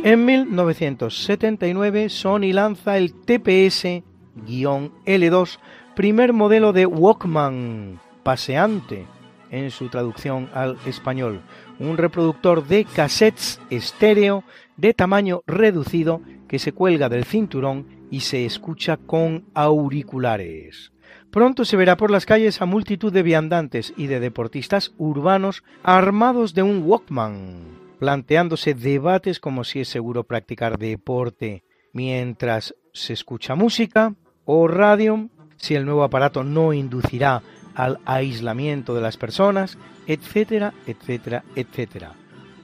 En 0.06 0.26
1979 0.26 2.10
Sony 2.10 2.52
lanza 2.52 2.98
el 2.98 3.14
TPS-L2, 3.14 5.60
primer 5.96 6.34
modelo 6.34 6.74
de 6.74 6.86
Walkman 6.86 8.02
paseante 8.22 9.06
en 9.50 9.72
su 9.72 9.88
traducción 9.88 10.50
al 10.54 10.78
español, 10.86 11.40
un 11.80 11.96
reproductor 11.96 12.68
de 12.68 12.84
cassettes 12.84 13.62
estéreo 13.70 14.44
de 14.76 14.94
tamaño 14.94 15.42
reducido 15.48 16.20
que 16.50 16.60
se 16.60 16.74
cuelga 16.74 17.08
del 17.08 17.24
cinturón 17.24 17.88
y 18.12 18.20
se 18.20 18.46
escucha 18.46 18.98
con 18.98 19.46
auriculares. 19.54 20.92
Pronto 21.32 21.64
se 21.64 21.78
verá 21.78 21.96
por 21.96 22.12
las 22.12 22.26
calles 22.26 22.62
a 22.62 22.66
multitud 22.66 23.14
de 23.14 23.24
viandantes 23.24 23.94
y 23.96 24.08
de 24.08 24.20
deportistas 24.20 24.94
urbanos 24.98 25.64
armados 25.82 26.54
de 26.54 26.64
un 26.64 26.84
Walkman 26.86 27.83
planteándose 28.04 28.74
debates 28.74 29.40
como 29.40 29.64
si 29.64 29.80
es 29.80 29.88
seguro 29.88 30.26
practicar 30.26 30.78
deporte 30.78 31.64
mientras 31.94 32.76
se 32.92 33.14
escucha 33.14 33.56
música 33.56 34.14
o 34.44 34.68
radio, 34.68 35.30
si 35.56 35.76
el 35.76 35.86
nuevo 35.86 36.04
aparato 36.04 36.44
no 36.44 36.74
inducirá 36.74 37.42
al 37.76 38.00
aislamiento 38.04 38.94
de 38.94 39.00
las 39.00 39.16
personas, 39.16 39.78
etcétera, 40.06 40.74
etcétera, 40.86 41.46
etcétera. 41.56 42.12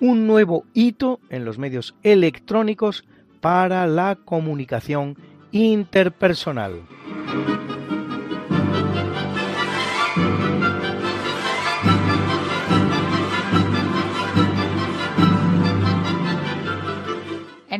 Un 0.01 0.27
nuevo 0.27 0.65
hito 0.73 1.21
en 1.29 1.45
los 1.45 1.57
medios 1.57 1.95
electrónicos 2.03 3.05
para 3.39 3.87
la 3.87 4.17
comunicación 4.25 5.15
interpersonal. 5.53 6.81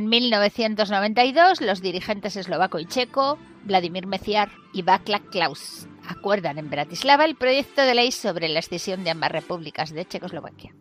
En 0.09 0.23
1992, 0.23 1.61
los 1.61 1.81
dirigentes 1.83 2.35
eslovaco 2.35 2.79
y 2.79 2.87
checo, 2.87 3.37
Vladimir 3.65 4.07
Meciar 4.07 4.49
y 4.73 4.81
Václav 4.81 5.21
Klaus, 5.29 5.87
acuerdan 6.03 6.57
en 6.57 6.71
Bratislava 6.71 7.25
el 7.25 7.35
proyecto 7.35 7.83
de 7.83 7.93
ley 7.93 8.11
sobre 8.11 8.49
la 8.49 8.57
escisión 8.57 9.03
de 9.03 9.11
ambas 9.11 9.31
repúblicas 9.31 9.91
de 9.91 10.05
Checoslovaquia. 10.05 10.73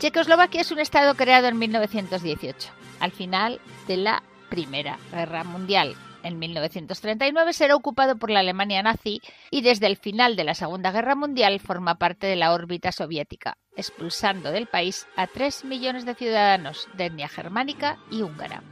Checoslovaquia 0.00 0.60
es 0.60 0.70
un 0.70 0.80
estado 0.80 1.14
creado 1.14 1.48
en 1.48 1.58
1918, 1.58 2.68
al 3.00 3.12
final 3.12 3.58
de 3.88 3.96
la 3.96 4.22
Primera 4.50 4.98
Guerra 5.10 5.42
Mundial, 5.42 5.96
en 6.22 6.38
1939 6.38 7.52
será 7.52 7.74
ocupado 7.74 8.18
por 8.18 8.30
la 8.30 8.40
Alemania 8.40 8.82
nazi 8.82 9.20
y 9.50 9.62
desde 9.62 9.86
el 9.86 9.96
final 9.96 10.36
de 10.36 10.44
la 10.44 10.54
Segunda 10.54 10.92
Guerra 10.92 11.14
Mundial 11.14 11.60
forma 11.60 11.96
parte 11.96 12.26
de 12.26 12.36
la 12.36 12.52
órbita 12.52 12.92
soviética, 12.92 13.56
expulsando 13.80 14.52
del 14.52 14.66
país 14.66 15.06
a 15.16 15.26
3 15.26 15.64
millones 15.64 16.06
de 16.06 16.14
ciudadanos 16.14 16.88
de 16.96 17.06
etnia 17.06 17.28
germánica 17.28 17.98
y 18.10 18.22
húngara. 18.22 18.62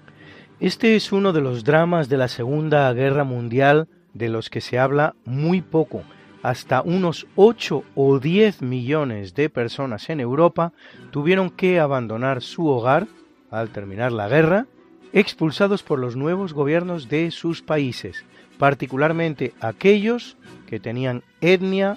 Este 0.61 0.97
es 0.97 1.13
uno 1.13 1.33
de 1.33 1.41
los 1.41 1.65
dramas 1.65 2.09
de 2.09 2.17
la 2.17 2.29
Segunda 2.29 2.93
Guerra 2.93 3.25
Mundial 3.25 3.89
de 4.13 4.29
los 4.29 4.51
que 4.51 4.61
se 4.61 4.79
habla 4.79 5.15
muy 5.25 5.63
poco. 5.63 6.03
Hasta 6.43 6.83
unos 6.83 7.27
8 7.37 7.85
o 7.95 8.19
10 8.19 8.63
millones 8.63 9.35
de 9.35 9.51
personas 9.51 10.09
en 10.11 10.21
Europa 10.21 10.73
tuvieron 11.11 11.51
que 11.51 11.81
abandonar 11.81 12.43
su 12.43 12.67
hogar 12.69 13.07
al 13.51 13.71
terminar 13.71 14.13
la 14.13 14.29
guerra 14.29 14.67
expulsados 15.13 15.83
por 15.83 15.99
los 15.99 16.17
nuevos 16.17 16.53
gobiernos 16.53 17.09
de 17.09 17.31
sus 17.31 17.63
países, 17.63 18.25
particularmente 18.59 19.55
aquellos 19.61 20.37
que 20.67 20.81
tenían 20.81 21.23
etnia, 21.41 21.97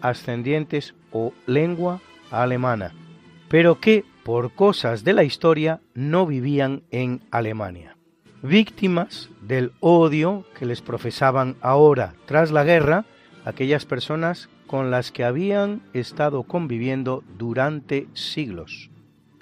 ascendientes 0.00 0.94
o 1.12 1.32
lengua 1.46 2.00
alemana, 2.32 2.92
pero 3.48 3.80
que 3.80 4.04
por 4.24 4.52
cosas 4.54 5.04
de 5.04 5.12
la 5.12 5.24
historia 5.24 5.80
no 5.94 6.26
vivían 6.26 6.82
en 6.90 7.20
Alemania. 7.30 7.96
Víctimas 8.42 9.30
del 9.40 9.72
odio 9.80 10.44
que 10.58 10.66
les 10.66 10.80
profesaban 10.80 11.56
ahora, 11.60 12.14
tras 12.26 12.50
la 12.50 12.64
guerra, 12.64 13.04
aquellas 13.44 13.84
personas 13.84 14.48
con 14.66 14.90
las 14.90 15.12
que 15.12 15.24
habían 15.24 15.82
estado 15.92 16.44
conviviendo 16.44 17.22
durante 17.36 18.08
siglos. 18.14 18.90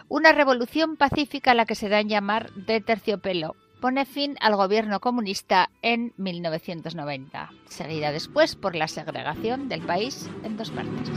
Una 0.09 0.33
revolución 0.33 0.96
pacífica 0.96 1.53
a 1.53 1.55
la 1.55 1.66
que 1.66 1.76
se 1.76 1.88
da 1.88 2.00
en 2.00 2.09
llamar 2.09 2.53
de 2.55 2.81
terciopelo 2.81 3.55
pone 3.81 4.05
fin 4.05 4.37
al 4.40 4.57
gobierno 4.57 5.00
comunista 5.00 5.70
en 5.83 6.12
1990, 6.16 7.50
seguida 7.66 8.12
después 8.12 8.57
por 8.57 8.74
la 8.74 8.88
segregación 8.88 9.68
del 9.68 9.83
país 9.83 10.29
en 10.42 10.57
dos 10.57 10.70
partes. 10.70 11.11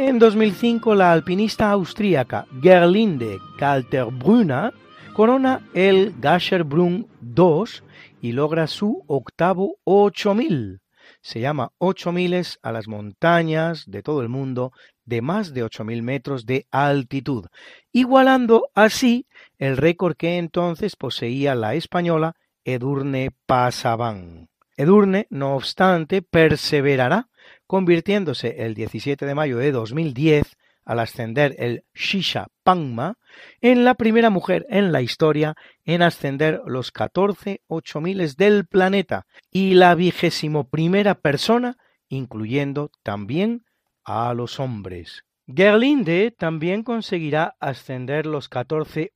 En 0.00 0.20
2005, 0.20 0.94
la 0.94 1.10
alpinista 1.10 1.72
austríaca 1.72 2.46
Gerlinde 2.62 3.40
Kalterbrunner 3.58 4.72
corona 5.12 5.68
el 5.74 6.14
Gasherbrunn 6.20 7.08
2 7.20 7.82
y 8.20 8.30
logra 8.30 8.68
su 8.68 9.02
octavo 9.08 9.78
8000. 9.82 10.82
Se 11.20 11.40
llama 11.40 11.72
8000 11.78 12.46
a 12.62 12.70
las 12.70 12.86
montañas 12.86 13.86
de 13.88 14.04
todo 14.04 14.22
el 14.22 14.28
mundo 14.28 14.70
de 15.04 15.20
más 15.20 15.52
de 15.52 15.64
8000 15.64 16.02
metros 16.04 16.46
de 16.46 16.68
altitud, 16.70 17.46
igualando 17.90 18.70
así 18.76 19.26
el 19.58 19.76
récord 19.76 20.14
que 20.16 20.38
entonces 20.38 20.94
poseía 20.94 21.56
la 21.56 21.74
española 21.74 22.36
Edurne 22.64 23.32
Pasaban. 23.46 24.48
Edurne, 24.76 25.26
no 25.28 25.56
obstante, 25.56 26.22
perseverará, 26.22 27.26
convirtiéndose 27.68 28.64
el 28.64 28.74
17 28.74 29.24
de 29.26 29.34
mayo 29.36 29.58
de 29.58 29.70
2010 29.70 30.56
al 30.88 31.00
ascender 31.00 31.54
el 31.58 31.84
Shisha 31.94 32.46
Pangma, 32.64 33.18
en 33.60 33.84
la 33.84 33.94
primera 33.94 34.30
mujer 34.30 34.64
en 34.70 34.90
la 34.90 35.02
historia 35.02 35.54
en 35.84 36.00
ascender 36.00 36.62
los 36.66 36.90
14 36.90 37.60
miles 38.00 38.38
del 38.38 38.66
planeta 38.66 39.26
y 39.50 39.74
la 39.74 39.94
vigésimo 39.94 40.68
primera 40.68 41.14
persona, 41.14 41.76
incluyendo 42.08 42.90
también 43.02 43.66
a 44.02 44.32
los 44.32 44.58
hombres. 44.60 45.24
Gerlinde 45.46 46.34
también 46.36 46.82
conseguirá 46.82 47.54
ascender 47.60 48.24
los 48.24 48.48
14 48.48 49.12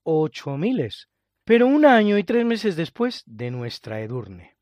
miles, 0.59 1.09
pero 1.45 1.67
un 1.67 1.87
año 1.87 2.19
y 2.19 2.25
tres 2.25 2.45
meses 2.45 2.77
después 2.77 3.23
de 3.25 3.51
nuestra 3.51 4.03
Edurne. 4.03 4.57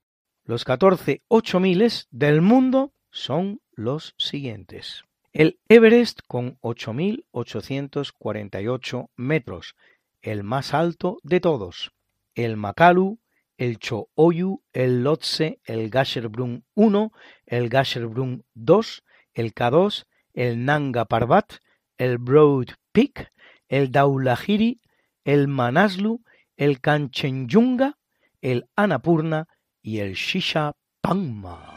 Los 0.45 0.65
14 0.65 1.23
miles 1.59 2.07
del 2.13 2.41
mundo 2.41 2.93
son 3.11 3.61
los 3.73 4.15
siguientes. 4.19 5.05
El 5.33 5.59
Everest 5.69 6.21
con 6.27 6.59
8.848 6.61 9.11
metros, 9.17 9.77
el 10.23 10.43
más 10.43 10.75
alto 10.75 11.19
de 11.23 11.39
todos. 11.41 11.93
El 12.35 12.57
Makalu, 12.57 13.21
el 13.57 13.79
Cho-Oyu, 13.79 14.65
el 14.73 15.05
Lhotse, 15.05 15.61
el 15.65 15.89
Gasherbrum 15.91 16.63
1, 16.75 17.13
el 17.47 17.69
Gasherbrum 17.69 18.43
2, 18.55 19.05
el 19.35 19.55
K2, 19.55 20.07
el 20.33 20.65
Nanga 20.65 21.05
Parbat, 21.05 21.59
el 21.99 22.19
Broad 22.19 22.71
Peak, 22.93 23.33
el 23.69 23.93
Daulahiri, 23.93 24.81
el 25.25 25.47
Manaslu, 25.49 26.23
el 26.57 26.81
Kanchenjunga, 26.81 27.99
el 28.41 28.69
Annapurna 28.75 29.47
y 29.83 29.99
el 29.99 30.15
Shisha 30.15 30.73
Pangma. 31.01 31.77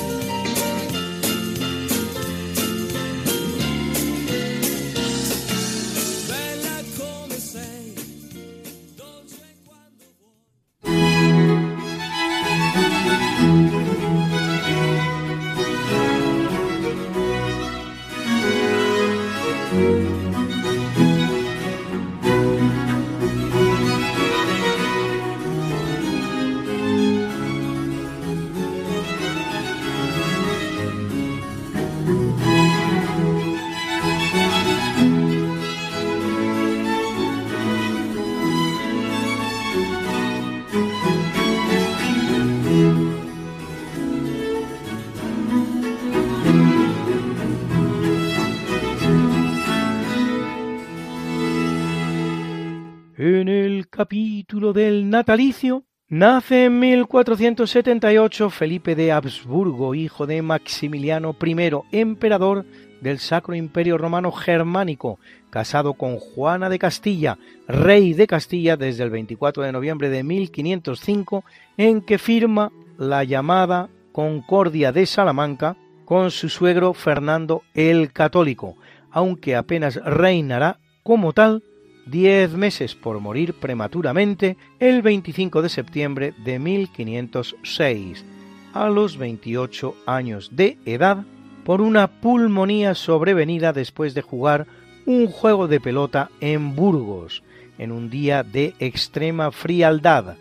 Capítulo 54.51 54.73
del 54.73 55.09
natalicio. 55.09 55.85
Nace 56.09 56.65
en 56.65 56.77
1478 56.81 58.49
Felipe 58.49 58.95
de 58.95 59.13
Habsburgo, 59.13 59.95
hijo 59.95 60.27
de 60.27 60.41
Maximiliano 60.41 61.33
I, 61.41 61.97
emperador 61.97 62.65
del 62.99 63.19
Sacro 63.19 63.55
Imperio 63.55 63.97
Romano 63.97 64.33
Germánico, 64.33 65.19
casado 65.49 65.93
con 65.93 66.17
Juana 66.17 66.67
de 66.67 66.79
Castilla, 66.79 67.37
rey 67.65 68.11
de 68.11 68.27
Castilla 68.27 68.75
desde 68.75 69.05
el 69.05 69.09
24 69.09 69.63
de 69.63 69.71
noviembre 69.71 70.09
de 70.09 70.21
1505, 70.21 71.45
en 71.77 72.01
que 72.01 72.17
firma 72.17 72.73
la 72.97 73.23
llamada 73.23 73.87
Concordia 74.11 74.91
de 74.91 75.05
Salamanca 75.05 75.77
con 76.03 76.29
su 76.29 76.49
suegro 76.49 76.93
Fernando 76.93 77.61
el 77.73 78.11
Católico, 78.11 78.75
aunque 79.11 79.55
apenas 79.55 79.95
reinará 80.03 80.77
como 81.03 81.31
tal 81.31 81.63
diez 82.05 82.53
meses 82.53 82.95
por 82.95 83.19
morir 83.19 83.53
prematuramente 83.53 84.57
el 84.79 85.01
25 85.01 85.61
de 85.61 85.69
septiembre 85.69 86.33
de 86.43 86.59
1506, 86.59 88.25
a 88.73 88.89
los 88.89 89.17
28 89.17 89.95
años 90.05 90.49
de 90.53 90.77
edad, 90.85 91.25
por 91.63 91.81
una 91.81 92.07
pulmonía 92.07 92.95
sobrevenida 92.95 93.73
después 93.73 94.13
de 94.13 94.21
jugar 94.21 94.67
un 95.05 95.27
juego 95.27 95.67
de 95.67 95.79
pelota 95.79 96.29
en 96.39 96.75
Burgos, 96.75 97.43
en 97.77 97.91
un 97.91 98.09
día 98.09 98.43
de 98.43 98.73
extrema 98.79 99.51
frialdad, 99.51 100.35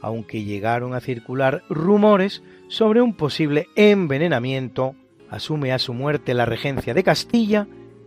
aunque 0.00 0.44
llegaron 0.44 0.94
a 0.94 1.00
circular 1.00 1.62
rumores 1.68 2.42
sobre 2.68 3.00
un 3.00 3.14
posible 3.14 3.68
envenenamiento, 3.76 4.94
asume 5.30 5.72
a 5.72 5.78
su 5.78 5.92
muerte 5.94 6.34
la 6.34 6.46
regencia 6.46 6.94
de 6.94 7.02
Castilla 7.02 7.66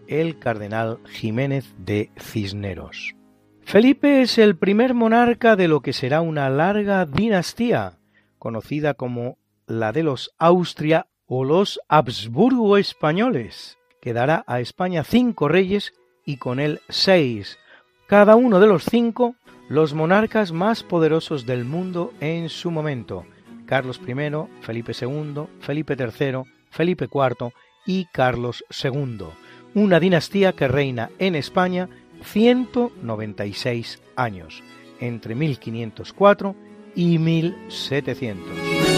el 0.10 0.40
cardenal 0.40 1.00
Jiménez 1.06 1.74
de 1.78 2.12
Cisneros. 2.20 3.16
Felipe 3.62 4.22
es 4.22 4.40
el 4.40 4.58
primer 4.58 4.96
monarca 4.96 5.56
de 5.56 5.68
lo 5.68 5.82
que 5.82 5.94
será 5.94 6.22
una 6.22 6.50
larga 6.50 7.06
dinastía, 7.06 8.00
conocida 8.40 8.96
como 8.96 9.38
la 9.68 9.92
de 9.92 10.02
los 10.02 10.34
Austria 10.40 11.08
o 11.28 11.46
los 11.46 11.80
Habsburgo 11.88 12.78
españoles, 12.78 13.78
que 14.02 14.14
dará 14.14 14.44
a 14.48 14.60
España 14.60 15.04
cinco 15.04 15.48
reyes 15.48 15.94
y 16.26 16.38
con 16.38 16.60
él 16.60 16.82
seis, 16.90 17.60
cada 18.08 18.36
uno 18.36 18.60
de 18.60 18.66
los 18.66 18.86
cinco 18.86 19.36
los 19.70 19.94
monarcas 19.94 20.52
más 20.52 20.82
poderosos 20.82 21.46
del 21.46 21.64
mundo 21.64 22.12
en 22.20 22.50
su 22.50 22.72
momento, 22.72 23.26
Carlos 23.68 24.02
I, 24.08 24.14
Felipe 24.62 24.94
II, 25.00 25.44
Felipe 25.60 25.96
III, 25.96 26.42
Felipe 26.72 27.06
IV 27.06 27.54
y 27.86 28.06
Carlos 28.06 28.66
II, 28.84 29.28
una 29.74 30.00
dinastía 30.00 30.54
que 30.54 30.68
reina 30.68 31.10
en 31.20 31.36
España 31.36 31.90
196 32.24 34.02
años, 34.16 34.64
entre 35.00 35.36
1504 35.36 36.56
y 36.96 37.18
1700. 37.18 38.89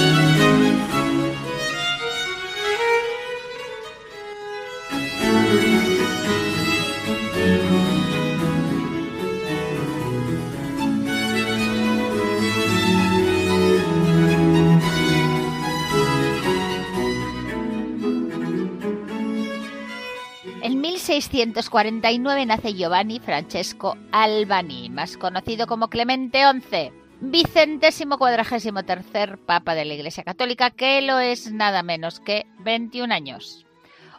1649 21.21 22.47
nace 22.47 22.73
Giovanni 22.73 23.19
Francesco 23.19 23.95
Albani, 24.11 24.89
más 24.89 25.17
conocido 25.17 25.67
como 25.67 25.87
Clemente 25.87 26.41
XI, 26.41 26.91
vicentésimo 27.19 28.17
cuadragésimo 28.17 28.83
tercer 28.83 29.37
Papa 29.37 29.75
de 29.75 29.85
la 29.85 29.93
Iglesia 29.93 30.23
Católica, 30.23 30.71
que 30.71 30.99
lo 31.03 31.19
es 31.19 31.51
nada 31.51 31.83
menos 31.83 32.19
que 32.19 32.47
21 32.61 33.13
años. 33.13 33.67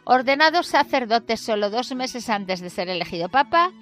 Ordenado 0.05 0.63
sacerdote 0.63 1.35
solo 1.35 1.69
dos 1.69 1.93
meses 1.93 2.29
antes 2.29 2.61
de 2.61 2.69
ser 2.69 2.87
elegido 2.87 3.27
Papa, 3.27 3.73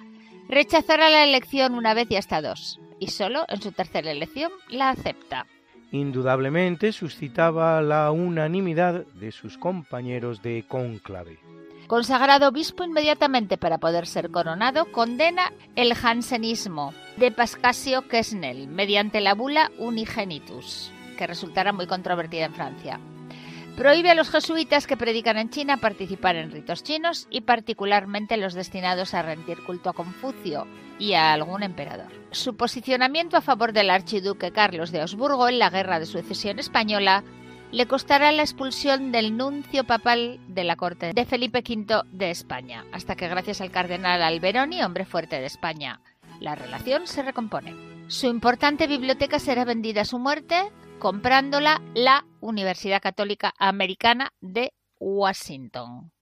rechazará 0.48 1.08
la 1.08 1.22
elección 1.22 1.76
una 1.76 1.94
vez 1.94 2.10
y 2.10 2.16
hasta 2.16 2.42
dos, 2.42 2.80
y 2.98 3.08
solo 3.08 3.44
en 3.48 3.62
su 3.62 3.70
tercera 3.70 4.10
elección 4.10 4.50
la 4.68 4.90
acepta. 4.90 5.46
Indudablemente 5.92 6.90
suscitaba 6.90 7.80
la 7.82 8.10
unanimidad 8.10 9.06
de 9.14 9.30
sus 9.30 9.58
compañeros 9.58 10.42
de 10.42 10.64
cónclave. 10.66 11.38
Consagrado 11.86 12.48
obispo 12.48 12.84
inmediatamente 12.84 13.58
para 13.58 13.78
poder 13.78 14.06
ser 14.06 14.30
coronado, 14.30 14.90
condena 14.92 15.52
el 15.76 15.94
jansenismo 15.94 16.94
de 17.16 17.30
Pascasio 17.30 18.08
Quesnel 18.08 18.68
mediante 18.68 19.20
la 19.20 19.34
bula 19.34 19.70
Unigenitus, 19.78 20.90
que 21.18 21.26
resultará 21.26 21.72
muy 21.72 21.86
controvertida 21.86 22.46
en 22.46 22.54
Francia. 22.54 23.00
Prohíbe 23.76 24.10
a 24.10 24.14
los 24.14 24.30
jesuitas 24.30 24.86
que 24.86 24.98
predican 24.98 25.38
en 25.38 25.48
China 25.48 25.78
participar 25.78 26.36
en 26.36 26.50
ritos 26.50 26.82
chinos 26.82 27.26
y 27.30 27.40
particularmente 27.40 28.36
los 28.36 28.52
destinados 28.52 29.14
a 29.14 29.22
rendir 29.22 29.62
culto 29.64 29.90
a 29.90 29.94
Confucio 29.94 30.66
y 30.98 31.14
a 31.14 31.32
algún 31.32 31.62
emperador. 31.62 32.12
Su 32.32 32.54
posicionamiento 32.56 33.36
a 33.36 33.40
favor 33.40 33.72
del 33.72 33.90
archiduque 33.90 34.52
Carlos 34.52 34.92
de 34.92 35.00
Habsburgo 35.00 35.48
en 35.48 35.58
la 35.58 35.70
Guerra 35.70 35.98
de 35.98 36.06
Sucesión 36.06 36.58
Española 36.58 37.24
le 37.72 37.86
costará 37.86 38.30
la 38.32 38.42
expulsión 38.42 39.12
del 39.12 39.36
nuncio 39.36 39.84
papal 39.84 40.38
de 40.46 40.62
la 40.62 40.76
corte 40.76 41.12
de 41.14 41.24
Felipe 41.24 41.64
V 41.66 42.02
de 42.12 42.30
España, 42.30 42.84
hasta 42.92 43.16
que 43.16 43.28
gracias 43.28 43.60
al 43.62 43.70
cardenal 43.70 44.22
Alberoni, 44.22 44.82
hombre 44.82 45.06
fuerte 45.06 45.40
de 45.40 45.46
España, 45.46 46.00
la 46.38 46.54
relación 46.54 47.06
se 47.06 47.22
recompone. 47.22 47.74
Su 48.08 48.26
importante 48.26 48.86
biblioteca 48.86 49.38
será 49.38 49.64
vendida 49.64 50.02
a 50.02 50.04
su 50.04 50.18
muerte, 50.18 50.70
comprándola 50.98 51.80
la 51.94 52.26
Universidad 52.40 53.00
Católica 53.00 53.54
Americana 53.58 54.32
de 54.40 54.74
Washington. 54.98 56.12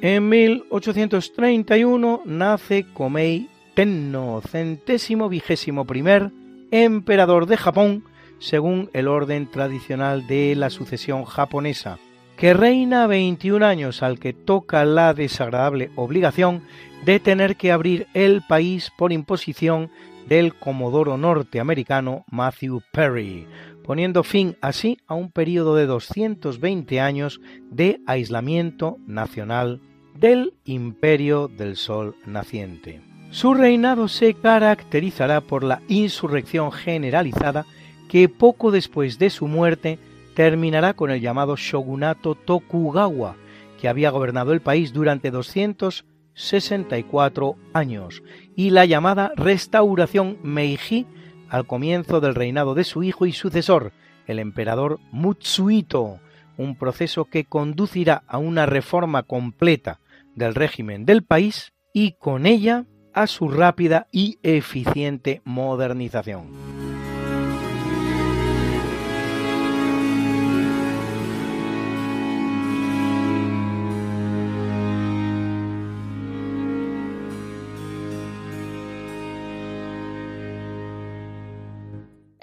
En 0.00 0.28
1831 0.28 2.22
nace 2.24 2.86
Komei 2.94 3.48
Tenno, 3.74 4.40
centésimo 4.48 5.28
vigésimo 5.28 5.86
primer 5.86 6.30
emperador 6.70 7.46
de 7.46 7.56
Japón, 7.56 8.04
según 8.38 8.90
el 8.92 9.08
orden 9.08 9.50
tradicional 9.50 10.28
de 10.28 10.54
la 10.54 10.70
sucesión 10.70 11.24
japonesa, 11.24 11.98
que 12.36 12.54
reina 12.54 13.08
21 13.08 13.66
años 13.66 14.04
al 14.04 14.20
que 14.20 14.32
toca 14.32 14.84
la 14.84 15.14
desagradable 15.14 15.90
obligación 15.96 16.62
de 17.04 17.18
tener 17.18 17.56
que 17.56 17.72
abrir 17.72 18.06
el 18.14 18.42
país 18.42 18.92
por 18.96 19.10
imposición 19.10 19.90
del 20.28 20.54
comodoro 20.54 21.16
norteamericano 21.16 22.24
Matthew 22.30 22.82
Perry, 22.92 23.48
poniendo 23.82 24.22
fin 24.22 24.56
así 24.60 24.98
a 25.08 25.14
un 25.14 25.32
periodo 25.32 25.74
de 25.74 25.86
220 25.86 27.00
años 27.00 27.40
de 27.68 28.00
aislamiento 28.06 28.98
nacional 29.08 29.80
del 30.18 30.54
imperio 30.64 31.48
del 31.48 31.76
sol 31.76 32.16
naciente. 32.26 33.00
Su 33.30 33.54
reinado 33.54 34.08
se 34.08 34.34
caracterizará 34.34 35.40
por 35.40 35.62
la 35.62 35.80
insurrección 35.86 36.72
generalizada 36.72 37.64
que 38.08 38.28
poco 38.28 38.72
después 38.72 39.18
de 39.18 39.30
su 39.30 39.46
muerte 39.46 40.00
terminará 40.34 40.94
con 40.94 41.10
el 41.10 41.20
llamado 41.20 41.56
shogunato 41.56 42.34
Tokugawa, 42.34 43.36
que 43.80 43.88
había 43.88 44.10
gobernado 44.10 44.52
el 44.52 44.60
país 44.60 44.92
durante 44.92 45.30
264 45.30 47.56
años, 47.72 48.24
y 48.56 48.70
la 48.70 48.84
llamada 48.86 49.30
restauración 49.36 50.38
Meiji 50.42 51.06
al 51.48 51.64
comienzo 51.66 52.20
del 52.20 52.34
reinado 52.34 52.74
de 52.74 52.84
su 52.84 53.02
hijo 53.02 53.24
y 53.26 53.32
sucesor, 53.32 53.92
el 54.26 54.38
emperador 54.38 55.00
Mutsuhito, 55.12 56.18
un 56.56 56.76
proceso 56.76 57.26
que 57.26 57.44
conducirá 57.44 58.22
a 58.26 58.38
una 58.38 58.64
reforma 58.66 59.22
completa 59.22 60.00
del 60.38 60.54
régimen 60.54 61.04
del 61.04 61.22
país 61.22 61.72
y 61.92 62.12
con 62.12 62.46
ella 62.46 62.86
a 63.12 63.26
su 63.26 63.48
rápida 63.48 64.06
y 64.12 64.38
eficiente 64.42 65.42
modernización. 65.44 66.87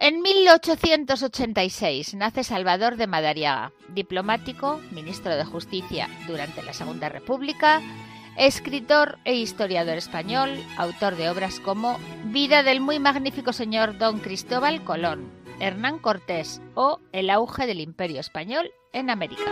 En 0.08 0.22
1886 0.22 2.14
nace 2.14 2.44
Salvador 2.44 2.96
de 2.96 3.08
Madariaga, 3.08 3.72
diplomático, 3.90 4.80
ministro 4.92 5.36
de 5.36 5.44
Justicia 5.44 6.08
durante 6.28 6.62
la 6.62 6.74
Segunda 6.74 7.10
República, 7.10 7.82
escritor 8.38 9.18
e 9.26 9.34
historiador 9.34 9.98
español, 9.98 10.64
autor 10.78 11.16
de 11.16 11.28
obras 11.32 11.60
como 11.60 11.98
Vida 12.26 12.62
del 12.62 12.82
muy 12.82 13.00
magnífico 13.00 13.52
señor 13.52 13.98
Don 13.98 14.20
Cristóbal 14.20 14.84
Colón, 14.84 15.32
Hernán 15.60 15.98
Cortés 15.98 16.62
o 16.76 17.00
el 17.12 17.32
auge 17.32 17.66
del 17.66 17.80
imperio 17.80 18.20
español 18.20 18.70
en 18.94 19.10
América. 19.10 19.52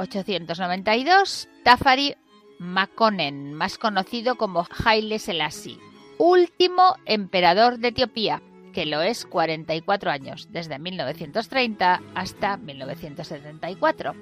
1892 0.00 1.48
Tafari 1.62 2.16
Makonnen, 2.58 3.52
más 3.54 3.76
conocido 3.76 4.36
como 4.36 4.66
Haile 4.84 5.18
Selassie, 5.18 5.78
último 6.18 6.96
emperador 7.06 7.78
de 7.78 7.88
Etiopía, 7.88 8.42
que 8.72 8.86
lo 8.86 9.02
es 9.02 9.26
44 9.26 10.10
años, 10.10 10.48
desde 10.50 10.78
1930 10.78 12.00
hasta 12.14 12.56
1974. 12.56 14.14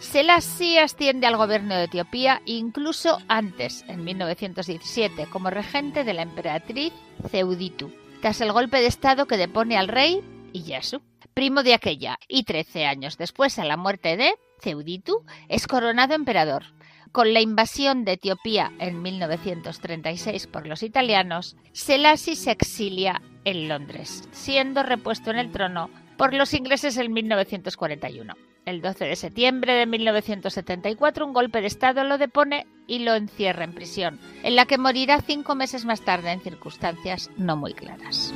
Selassie 0.00 0.80
asciende 0.80 1.26
al 1.26 1.36
gobierno 1.36 1.74
de 1.74 1.84
Etiopía 1.84 2.40
incluso 2.46 3.18
antes, 3.28 3.84
en 3.88 4.04
1917, 4.04 5.26
como 5.26 5.50
regente 5.50 6.04
de 6.04 6.14
la 6.14 6.22
emperatriz 6.22 6.92
Ceuditu, 7.30 7.92
tras 8.20 8.40
el 8.40 8.52
golpe 8.52 8.78
de 8.78 8.86
Estado 8.86 9.26
que 9.26 9.36
depone 9.36 9.76
al 9.76 9.88
rey 9.88 10.22
Iyasu 10.52 11.02
primo 11.34 11.62
de 11.62 11.74
aquella, 11.74 12.18
y 12.28 12.44
trece 12.44 12.84
años 12.86 13.16
después, 13.16 13.58
a 13.58 13.64
la 13.64 13.76
muerte 13.76 14.16
de 14.16 14.34
Ceuditu, 14.62 15.24
es 15.48 15.66
coronado 15.66 16.14
emperador. 16.14 16.64
Con 17.12 17.34
la 17.34 17.40
invasión 17.40 18.04
de 18.04 18.12
Etiopía 18.12 18.72
en 18.78 19.02
1936 19.02 20.46
por 20.46 20.66
los 20.66 20.84
italianos, 20.84 21.56
Selassie 21.72 22.36
se 22.36 22.52
exilia 22.52 23.20
en 23.44 23.68
Londres, 23.68 24.28
siendo 24.30 24.84
repuesto 24.84 25.30
en 25.30 25.38
el 25.38 25.50
trono 25.50 25.90
por 26.16 26.34
los 26.34 26.54
ingleses 26.54 26.96
en 26.98 27.12
1941. 27.12 28.34
El 28.66 28.82
12 28.82 29.06
de 29.06 29.16
septiembre 29.16 29.72
de 29.72 29.86
1974 29.86 31.26
un 31.26 31.32
golpe 31.32 31.60
de 31.60 31.66
Estado 31.66 32.04
lo 32.04 32.18
depone 32.18 32.66
y 32.86 33.00
lo 33.00 33.14
encierra 33.14 33.64
en 33.64 33.74
prisión, 33.74 34.20
en 34.42 34.54
la 34.54 34.66
que 34.66 34.78
morirá 34.78 35.20
cinco 35.20 35.54
meses 35.54 35.84
más 35.84 36.02
tarde 36.02 36.30
en 36.30 36.40
circunstancias 36.40 37.30
no 37.36 37.56
muy 37.56 37.72
claras. 37.72 38.32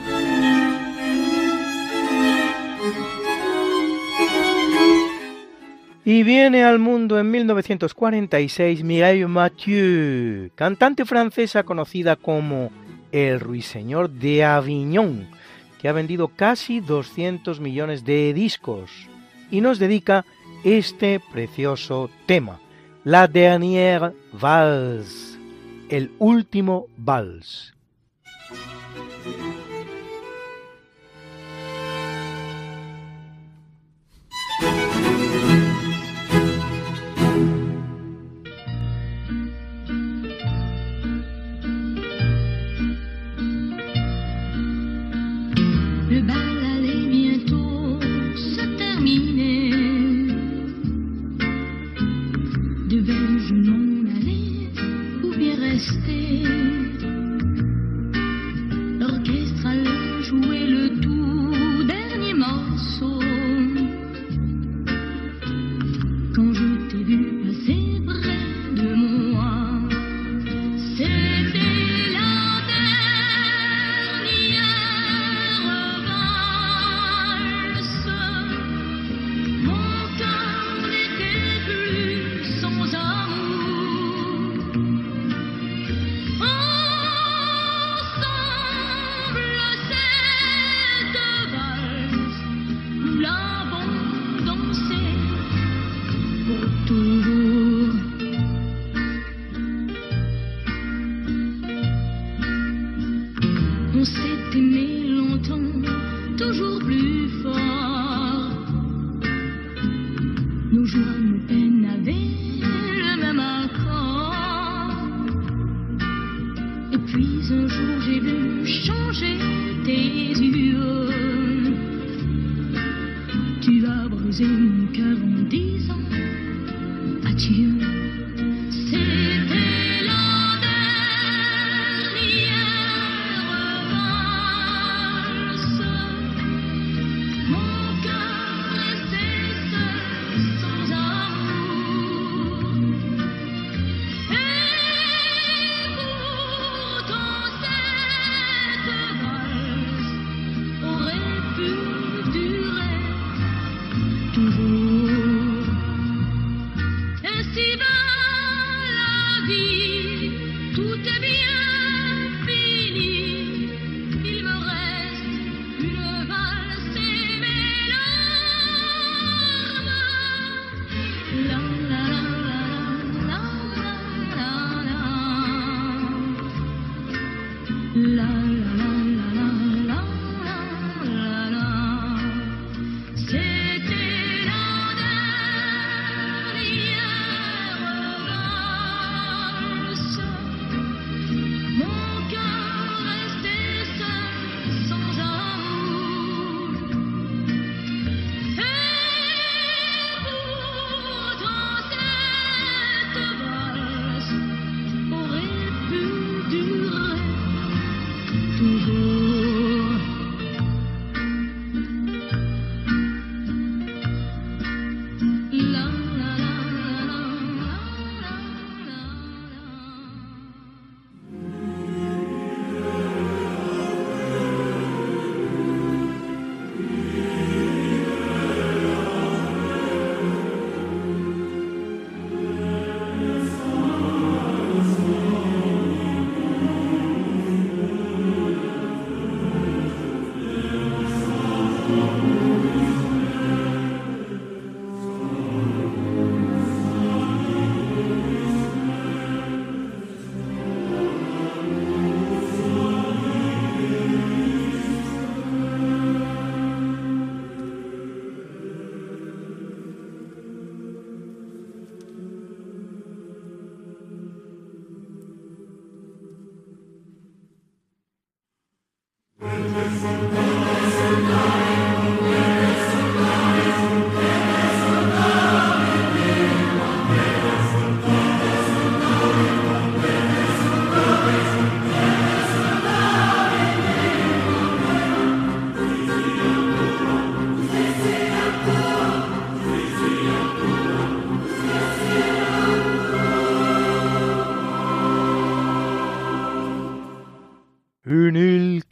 Y 6.06 6.22
viene 6.22 6.64
al 6.64 6.78
mundo 6.78 7.18
en 7.18 7.30
1946 7.30 8.84
Mireille 8.84 9.26
Mathieu, 9.26 10.50
cantante 10.54 11.06
francesa 11.06 11.62
conocida 11.62 12.16
como 12.16 12.70
el 13.10 13.40
Ruiseñor 13.40 14.10
de 14.10 14.44
Avignon, 14.44 15.26
que 15.80 15.88
ha 15.88 15.92
vendido 15.92 16.28
casi 16.28 16.80
200 16.80 17.58
millones 17.58 18.04
de 18.04 18.34
discos 18.34 18.90
y 19.50 19.62
nos 19.62 19.78
dedica 19.78 20.26
este 20.62 21.20
precioso 21.20 22.10
tema, 22.26 22.60
La 23.04 23.26
Dernière 23.26 24.12
Valse, 24.32 25.38
el 25.88 26.10
último 26.18 26.86
vals. 26.98 27.73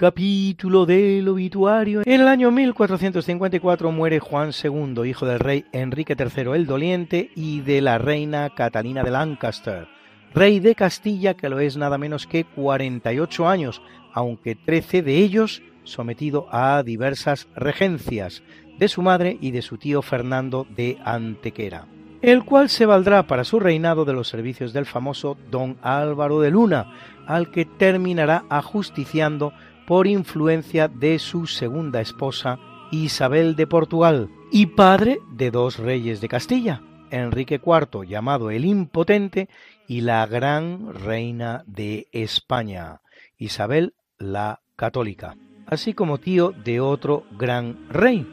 Capítulo 0.03 0.85
del 0.85 1.29
obituario. 1.29 2.03
En 2.05 2.23
el 2.23 2.27
año 2.27 2.51
1454 2.51 3.93
muere 3.93 4.19
Juan 4.19 4.51
II, 4.51 5.09
hijo 5.09 5.27
del 5.27 5.39
rey 5.39 5.65
Enrique 5.71 6.17
III 6.19 6.55
el 6.57 6.67
Doliente 6.67 7.31
y 7.37 7.61
de 7.61 7.81
la 7.81 7.99
reina 7.99 8.51
Catalina 8.51 9.05
de 9.05 9.13
Lancaster, 9.13 9.87
rey 10.35 10.59
de 10.59 10.75
Castilla 10.75 11.35
que 11.35 11.49
lo 11.49 11.61
es 11.61 11.77
nada 11.77 11.99
menos 11.99 12.27
que 12.27 12.43
48 12.43 13.47
años, 13.47 13.81
aunque 14.13 14.57
13 14.57 15.03
de 15.03 15.19
ellos 15.19 15.63
sometido 15.85 16.49
a 16.51 16.83
diversas 16.83 17.47
regencias 17.55 18.43
de 18.81 18.89
su 18.89 19.03
madre 19.03 19.39
y 19.41 19.53
de 19.53 19.63
su 19.63 19.79
tío 19.79 20.03
Fernando 20.03 20.67
de 20.75 20.99
Antequera 21.05 21.87
el 22.23 22.45
cual 22.45 22.69
se 22.69 22.87
valdrá 22.87 23.27
para 23.27 23.43
su 23.43 23.59
reinado 23.59 24.05
de 24.05 24.13
los 24.13 24.29
servicios 24.29 24.73
del 24.73 24.87
famoso 24.87 25.37
don 25.51 25.77
Álvaro 25.83 26.41
de 26.41 26.53
Luna, 26.53 26.87
al 27.27 27.51
que 27.51 27.65
terminará 27.65 28.45
ajusticiando 28.49 29.53
por 29.93 30.07
influencia 30.07 30.89
de 30.89 31.19
su 31.19 31.47
segunda 31.47 32.01
esposa, 32.01 32.59
Isabel 32.91 33.57
de 33.57 33.67
Portugal, 33.67 34.31
y 34.51 34.65
padre 34.65 35.19
de 35.31 35.51
dos 35.51 35.79
reyes 35.79 36.23
de 36.23 36.29
Castilla, 36.29 36.81
Enrique 37.11 37.61
IV, 37.63 38.07
llamado 38.09 38.51
el 38.51 38.65
Impotente, 38.65 39.51
y 39.87 40.01
la 40.01 40.25
gran 40.27 40.95
reina 40.95 41.63
de 41.67 42.09
España, 42.11 43.03
Isabel 43.37 43.93
la 44.17 44.63
Católica, 44.77 45.37
así 45.67 45.93
como 45.93 46.17
tío 46.17 46.53
de 46.53 46.81
otro 46.81 47.27
gran 47.39 47.87
rey, 47.91 48.27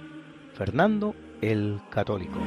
Fernando 0.53 1.13
el 1.41 1.81
Católico. 1.89 2.39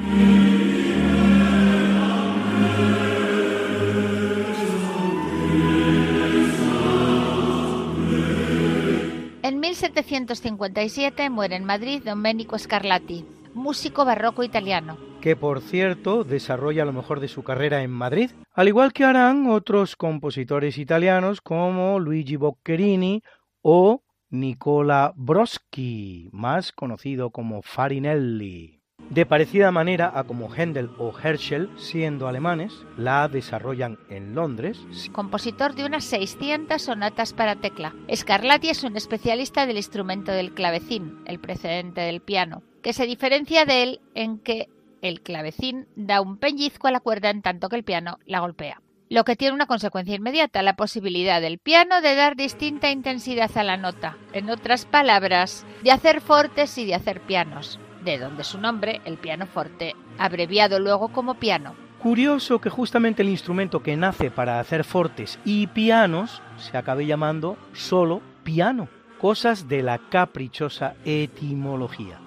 1757 9.63 11.31
muere 11.31 11.55
en 11.55 11.65
Madrid 11.65 12.03
Domenico 12.05 12.59
Scarlatti, 12.59 13.25
músico 13.55 14.05
barroco 14.05 14.43
italiano. 14.43 14.99
Que 15.21 15.37
por 15.37 15.61
cierto 15.61 16.25
desarrolla 16.25 16.85
lo 16.85 16.93
mejor 16.93 17.21
de 17.21 17.29
su 17.29 17.45
carrera 17.45 17.85
en 17.85 17.93
Madrid, 17.93 18.33
al 18.55 18.67
igual 18.67 18.93
que 18.93 19.05
harán 19.05 19.49
otros 19.49 19.95
compositores 19.95 20.79
italianos 20.79 21.41
como 21.41 22.01
Luigi 22.01 22.35
Boccherini 22.35 23.23
o 23.61 24.03
Nicola 24.31 25.13
Broschi, 25.15 26.29
más 26.33 26.73
conocido 26.73 27.31
como 27.31 27.63
Farinelli. 27.63 28.82
De 29.13 29.27
parecida 29.27 29.71
manera 29.71 30.11
a 30.15 30.25
como 30.25 30.49
Händel 30.49 30.89
o 30.97 31.13
Herschel, 31.13 31.69
siendo 31.77 32.29
alemanes, 32.29 32.73
la 32.97 33.29
desarrollan 33.29 33.99
en 34.09 34.35
Londres. 34.35 34.79
Compositor 35.13 35.75
de 35.75 35.85
unas 35.85 36.05
600 36.05 36.81
sonatas 36.81 37.35
para 37.35 37.57
tecla. 37.57 37.95
Scarlatti 38.11 38.71
es 38.71 38.85
un 38.85 38.97
especialista 38.97 39.67
del 39.67 39.77
instrumento 39.77 40.33
del 40.33 40.55
clavecín, 40.55 41.21
el 41.27 41.41
precedente 41.41 42.01
del 42.01 42.23
piano, 42.23 42.63
que 42.83 42.95
se 42.95 43.05
diferencia 43.05 43.67
de 43.67 43.83
él 43.83 44.01
en 44.15 44.39
que 44.39 44.71
el 45.03 45.21
clavecín 45.21 45.89
da 45.95 46.23
un 46.23 46.39
pellizco 46.39 46.89
a 46.89 46.93
la 46.93 47.01
cuerda 47.01 47.29
en 47.29 47.43
tanto 47.43 47.69
que 47.69 47.77
el 47.77 47.85
piano 47.85 48.19
la 48.25 48.41
golpea. 48.41 48.81
Lo 49.11 49.25
que 49.25 49.37
tiene 49.37 49.53
una 49.53 49.67
consecuencia 49.67 50.15
inmediata, 50.15 50.63
la 50.63 50.77
posibilidad 50.77 51.43
del 51.43 51.59
piano 51.59 52.01
de 52.01 52.15
dar 52.15 52.35
distinta 52.35 52.91
intensidad 52.91 53.51
a 53.59 53.63
la 53.63 53.77
nota. 53.77 54.17
En 54.33 54.49
otras 54.49 54.87
palabras, 54.87 55.67
de 55.85 55.91
hacer 55.91 56.23
fortes 56.23 56.79
y 56.79 56.87
de 56.87 56.95
hacer 56.95 57.21
pianos 57.21 57.79
de 58.05 58.19
donde 58.19 58.45
su 58.45 58.59
nombre, 58.59 59.01
el 59.05 59.17
pianoforte, 59.17 59.95
abreviado 60.19 60.79
luego 60.79 61.09
como 61.09 61.35
piano. 61.35 61.75
Curioso 62.03 62.61
que 62.61 62.71
justamente 62.71 63.23
el 63.23 63.29
instrumento 63.29 63.83
que 63.83 63.97
nace 63.97 64.31
para 64.31 64.59
hacer 64.59 64.83
fortes 64.83 65.39
y 65.45 65.69
pianos 65.69 66.43
se 66.57 66.77
acabe 66.77 67.07
llamando 67.07 67.57
solo 67.73 68.21
piano, 68.43 68.89
cosas 69.21 69.69
de 69.69 69.83
la 69.83 69.99
caprichosa 69.99 70.97
etimología. 71.05 72.19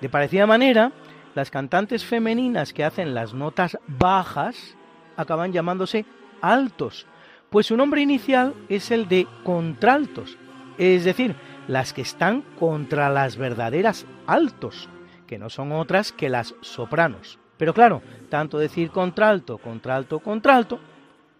De 0.00 0.08
parecida 0.08 0.46
manera, 0.46 0.92
las 1.34 1.50
cantantes 1.50 2.04
femeninas 2.04 2.72
que 2.72 2.84
hacen 2.84 3.12
las 3.12 3.34
notas 3.34 3.76
bajas 3.88 4.76
acaban 5.16 5.52
llamándose 5.52 6.06
altos, 6.40 7.06
pues 7.50 7.66
su 7.66 7.76
nombre 7.76 8.02
inicial 8.02 8.54
es 8.68 8.92
el 8.92 9.08
de 9.08 9.26
contraltos, 9.42 10.38
es 10.78 11.04
decir, 11.04 11.34
las 11.66 11.92
que 11.92 12.02
están 12.02 12.42
contra 12.58 13.10
las 13.10 13.36
verdaderas 13.36 14.06
altos 14.26 14.88
que 15.34 15.38
no 15.40 15.50
son 15.50 15.72
otras 15.72 16.12
que 16.12 16.28
las 16.28 16.54
sopranos. 16.60 17.40
Pero 17.56 17.74
claro, 17.74 18.02
tanto 18.28 18.56
decir 18.56 18.90
contralto, 18.90 19.58
contralto, 19.58 20.20
contralto, 20.20 20.78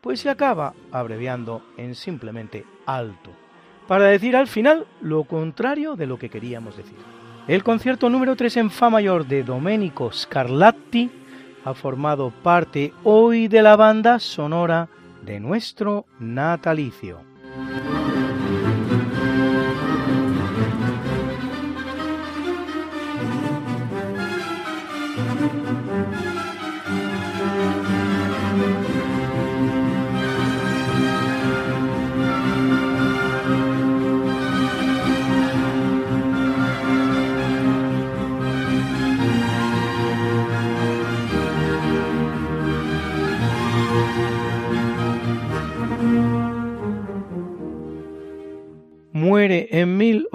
pues 0.01 0.18
se 0.18 0.30
acaba 0.30 0.74
abreviando 0.90 1.62
en 1.76 1.95
simplemente 1.95 2.64
alto, 2.86 3.30
para 3.86 4.07
decir 4.07 4.34
al 4.34 4.49
final 4.49 4.84
lo 5.01 5.22
contrario 5.22 5.95
de 5.95 6.09
lo 6.09 6.18
que 6.18 6.28
queríamos 6.28 6.76
decir. 6.76 6.99
El 7.47 7.62
concierto 7.62 8.11
número 8.11 8.34
3 8.34 8.57
en 8.57 8.70
Fa 8.72 8.90
mayor 8.90 9.28
de 9.28 9.45
Domenico 9.45 10.11
Scarlatti 10.11 11.09
ha 11.64 11.72
formado 11.72 12.32
parte 12.42 12.92
hoy 13.05 13.47
de 13.47 13.62
la 13.62 13.76
banda 13.76 14.18
sonora 14.18 14.88
de 15.22 15.38
nuestro 15.38 16.07
natalicio. 16.18 17.20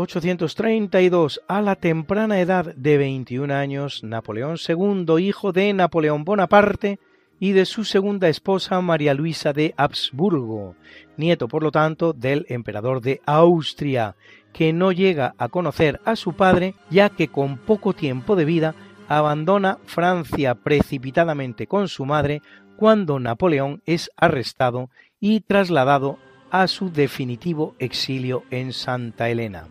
1832 0.10 1.41
a 1.47 1.62
la 1.62 1.76
temprana 1.76 2.39
edad 2.39 2.74
de 2.74 2.97
21 2.97 3.53
años 3.53 4.03
Napoleón 4.03 4.57
II, 4.68 5.24
hijo 5.24 5.51
de 5.51 5.72
Napoleón 5.72 6.24
Bonaparte 6.24 6.97
y 7.39 7.51
de 7.51 7.66
su 7.66 7.84
segunda 7.84 8.28
esposa 8.28 8.82
María 8.82 9.14
Luisa 9.14 9.53
de 9.53 9.76
Habsburgo, 9.78 10.76
nieto 11.16 11.47
por 11.47 11.62
lo 11.62 11.72
tanto 11.72 12.14
del 12.14 12.47
emperador 12.49 13.01
de 13.01 13.22
Austria, 13.28 14.16
que 14.51 14.74
no 14.74 14.91
llega 14.91 15.36
a 15.38 15.47
conocer 15.47 16.01
a 16.05 16.16
su 16.16 16.34
padre 16.34 16.74
ya 16.89 17.10
que 17.10 17.28
con 17.28 17.57
poco 17.60 17.93
tiempo 17.93 18.36
de 18.36 18.45
vida 18.45 18.74
abandona 19.07 19.78
Francia 19.86 20.55
precipitadamente 20.55 21.68
con 21.68 21.88
su 21.88 22.05
madre 22.05 22.41
cuando 22.78 23.20
Napoleón 23.20 23.84
es 23.86 24.10
arrestado 24.18 24.89
y 25.20 25.41
trasladado 25.41 26.18
a 26.49 26.66
su 26.66 26.91
definitivo 26.91 27.76
exilio 27.78 28.43
en 28.49 28.74
Santa 28.74 29.30
Elena. 29.30 29.68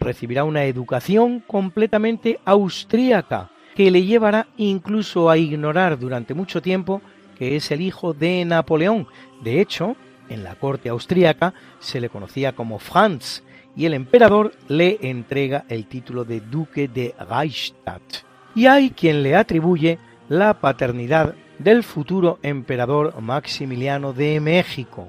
Recibirá 0.00 0.44
una 0.44 0.64
educación 0.64 1.40
completamente 1.46 2.38
austríaca 2.44 3.50
que 3.74 3.90
le 3.90 4.04
llevará 4.04 4.48
incluso 4.56 5.30
a 5.30 5.38
ignorar 5.38 5.98
durante 5.98 6.34
mucho 6.34 6.60
tiempo 6.62 7.00
que 7.36 7.56
es 7.56 7.70
el 7.70 7.80
hijo 7.80 8.12
de 8.12 8.44
Napoleón. 8.44 9.06
De 9.42 9.60
hecho, 9.60 9.96
en 10.28 10.42
la 10.44 10.56
corte 10.56 10.88
austríaca 10.88 11.54
se 11.78 12.00
le 12.00 12.08
conocía 12.08 12.52
como 12.54 12.78
Franz 12.78 13.42
y 13.76 13.86
el 13.86 13.94
emperador 13.94 14.52
le 14.66 14.98
entrega 15.02 15.64
el 15.68 15.86
título 15.86 16.24
de 16.24 16.40
duque 16.40 16.88
de 16.88 17.14
Reichstadt. 17.30 18.24
Y 18.54 18.66
hay 18.66 18.90
quien 18.90 19.22
le 19.22 19.36
atribuye 19.36 19.98
la 20.28 20.54
paternidad 20.54 21.34
del 21.58 21.84
futuro 21.84 22.38
emperador 22.42 23.20
Maximiliano 23.20 24.12
de 24.12 24.40
México 24.40 25.08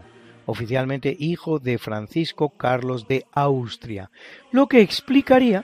oficialmente 0.50 1.16
hijo 1.20 1.60
de 1.60 1.78
Francisco 1.78 2.50
Carlos 2.50 3.08
de 3.08 3.26
Austria, 3.32 4.10
lo 4.52 4.68
que 4.68 4.82
explicaría 4.82 5.64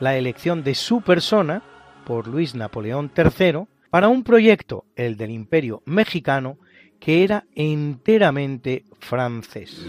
la 0.00 0.16
elección 0.16 0.62
de 0.62 0.74
su 0.74 1.00
persona 1.00 1.62
por 2.04 2.28
Luis 2.28 2.54
Napoleón 2.54 3.10
III 3.16 3.64
para 3.90 4.08
un 4.08 4.22
proyecto, 4.24 4.84
el 4.96 5.16
del 5.16 5.30
Imperio 5.30 5.82
Mexicano, 5.86 6.58
que 7.00 7.24
era 7.24 7.44
enteramente 7.54 8.84
francés. 9.00 9.86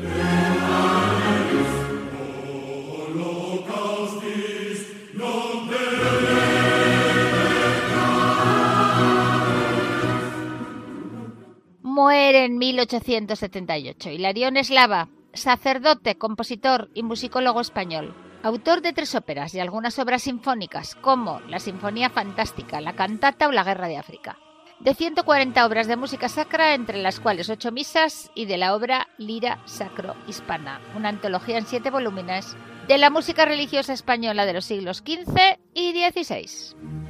Muere 11.99 12.45
en 12.45 12.57
1878. 12.57 14.09
Hilarión 14.11 14.55
Eslava, 14.55 15.09
sacerdote, 15.33 16.15
compositor 16.15 16.89
y 16.93 17.03
musicólogo 17.03 17.59
español. 17.59 18.15
Autor 18.41 18.81
de 18.81 18.93
tres 18.93 19.15
óperas 19.15 19.53
y 19.53 19.59
algunas 19.59 19.99
obras 19.99 20.21
sinfónicas, 20.21 20.95
como 20.95 21.41
la 21.49 21.59
Sinfonía 21.59 22.09
Fantástica, 22.09 22.79
la 22.79 22.93
Cantata 22.93 23.49
o 23.49 23.51
la 23.51 23.65
Guerra 23.65 23.89
de 23.89 23.97
África. 23.97 24.37
de 24.79 24.95
140 24.95 25.65
obras 25.65 25.87
de 25.87 25.97
música 25.97 26.29
sacra, 26.29 26.73
entre 26.73 27.01
las 27.01 27.19
cuales 27.19 27.49
ocho 27.49 27.69
misas, 27.69 28.31
y 28.33 28.45
de 28.45 28.55
la 28.55 28.73
obra 28.73 29.09
Lira 29.17 29.59
Sacro 29.65 30.15
Hispana, 30.25 30.79
una 30.95 31.09
antología 31.09 31.57
en 31.57 31.65
siete 31.65 31.91
volúmenes 31.91 32.55
de 32.87 32.97
la 32.97 33.09
música 33.09 33.43
religiosa 33.43 33.91
española 33.91 34.45
de 34.45 34.53
los 34.53 34.63
siglos 34.63 34.99
XV 34.99 35.59
y 35.73 35.91
XVI. 35.91 37.08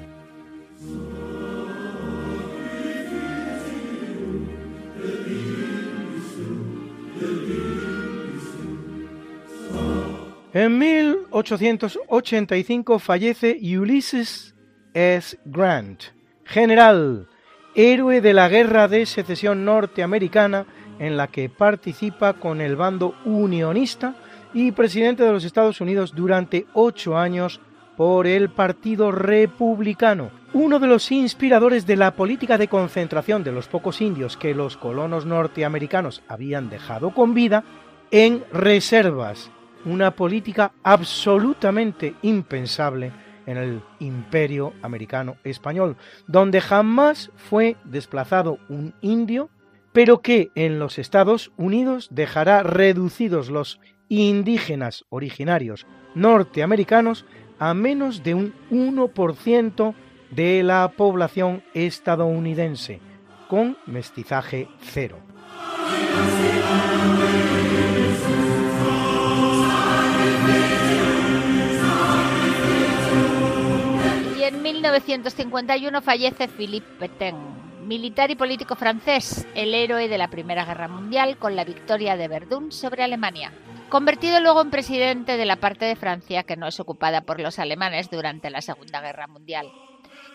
En 10.52 10.80
1885 10.80 13.00
fallece 13.00 13.60
Ulysses 13.62 14.56
S. 14.94 15.38
Grant, 15.46 16.06
general, 16.44 17.28
héroe 17.76 18.20
de 18.20 18.34
la 18.34 18.50
Guerra 18.50 18.88
de 18.88 19.06
Secesión 19.06 19.64
norteamericana 19.64 20.66
en 20.98 21.18
la 21.18 21.28
que 21.28 21.50
participa 21.50 22.34
con 22.34 22.62
el 22.62 22.76
bando 22.76 23.14
unionista 23.26 24.16
y 24.54 24.72
presidente 24.72 25.24
de 25.24 25.32
los 25.32 25.46
Estados 25.46 25.82
Unidos 25.82 26.14
durante 26.16 26.66
ocho 26.74 27.18
años 27.18 27.62
por 28.00 28.28
el 28.28 28.48
Partido 28.48 29.12
Republicano, 29.12 30.32
uno 30.54 30.80
de 30.80 30.88
los 30.88 31.12
inspiradores 31.12 31.86
de 31.86 31.98
la 31.98 32.16
política 32.16 32.58
de 32.58 32.70
concentración 32.70 33.44
de 33.44 33.52
los 33.52 33.68
pocos 33.68 34.00
indios 34.00 34.38
que 34.38 34.56
los 34.56 34.78
colonos 34.78 35.26
norteamericanos 35.26 36.24
habían 36.30 36.70
dejado 36.70 37.14
con 37.14 37.34
vida 37.34 37.66
en 38.10 38.46
reservas 38.54 39.52
una 39.84 40.12
política 40.12 40.72
absolutamente 40.82 42.16
impensable 42.22 43.12
en 43.46 43.58
el 43.58 43.82
imperio 44.00 44.72
americano 44.82 45.36
español, 45.44 45.98
donde 46.26 46.62
jamás 46.62 47.32
fue 47.36 47.76
desplazado 47.84 48.60
un 48.70 48.94
indio, 49.02 49.50
pero 49.92 50.22
que 50.22 50.52
en 50.56 50.80
los 50.80 51.00
Estados 51.00 51.52
Unidos 51.58 52.08
dejará 52.12 52.64
reducidos 52.64 53.50
los 53.50 53.82
indígenas 54.08 55.04
originarios 55.10 55.86
norteamericanos 56.16 57.26
a 57.60 57.74
menos 57.74 58.24
de 58.24 58.34
un 58.34 58.54
1% 58.72 59.94
de 60.32 60.64
la 60.64 60.88
población 60.96 61.64
estadounidense, 61.74 63.00
con 63.48 63.78
mestizaje 63.86 64.68
cero. 64.82 65.18
en 74.50 74.64
1951 74.64 76.02
fallece 76.02 76.48
Philippe 76.48 76.88
Pétain, 76.98 77.36
militar 77.86 78.32
y 78.32 78.36
político 78.36 78.76
francés, 78.76 79.48
el 79.54 79.76
héroe 79.76 80.08
de 80.08 80.18
la 80.18 80.30
Primera 80.30 80.66
Guerra 80.66 80.88
Mundial 80.88 81.38
con 81.38 81.56
la 81.56 81.64
victoria 81.64 82.18
de 82.18 82.28
Verdún 82.28 82.72
sobre 82.72 83.04
Alemania. 83.04 83.54
Convertido 83.90 84.40
luego 84.40 84.62
en 84.62 84.70
presidente 84.70 85.36
de 85.36 85.46
la 85.46 85.56
parte 85.56 85.86
de 85.86 85.96
Francia 85.96 86.44
que 86.44 86.56
no 86.56 86.68
es 86.68 86.80
ocupada 86.80 87.22
por 87.22 87.40
los 87.40 87.60
alemanes 87.60 88.10
durante 88.10 88.50
la 88.50 88.62
Segunda 88.62 89.02
Guerra 89.02 89.28
Mundial, 89.28 89.72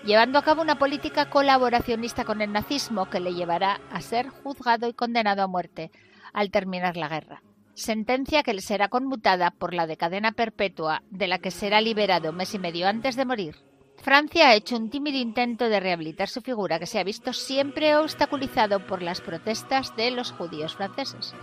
llevando 0.05 0.39
a 0.39 0.43
cabo 0.43 0.61
una 0.61 0.79
política 0.79 1.31
colaboracionista 1.31 2.25
con 2.25 2.41
el 2.41 2.53
nazismo 2.53 3.09
que 3.09 3.21
le 3.21 3.35
llevará 3.35 3.81
a 3.93 4.01
ser 4.01 4.29
juzgado 4.29 4.89
y 4.89 4.93
condenado 4.93 5.43
a 5.43 5.47
muerte 5.47 5.91
al 6.33 6.51
terminar 6.51 6.97
la 6.97 7.09
guerra 7.09 7.43
sentencia 7.75 8.43
que 8.43 8.55
le 8.55 8.61
será 8.61 8.89
conmutada 8.89 9.51
por 9.51 9.75
la 9.75 9.87
de 9.87 9.97
cadena 9.97 10.33
perpetua 10.33 11.03
de 11.11 11.29
la 11.29 11.39
que 11.39 11.51
será 11.51 11.81
liberado 11.81 12.33
mes 12.33 12.55
y 12.55 12.59
medio 12.59 12.89
antes 12.89 13.17
de 13.17 13.25
morir. 13.25 13.57
Francia 13.99 14.49
ha 14.49 14.55
hecho 14.55 14.77
un 14.77 14.91
tímido 14.91 15.19
intento 15.19 15.69
de 15.69 15.81
rehabilitar 15.81 16.29
su 16.29 16.41
figura 16.41 16.79
que 16.79 16.87
se 16.87 16.99
ha 16.99 17.05
visto 17.05 17.33
siempre 17.33 17.97
obstaculizado 17.97 18.87
por 18.87 19.03
las 19.03 19.21
protestas 19.21 19.97
de 19.97 20.11
los 20.11 20.33
judíos 20.33 20.75
franceses. 20.75 21.35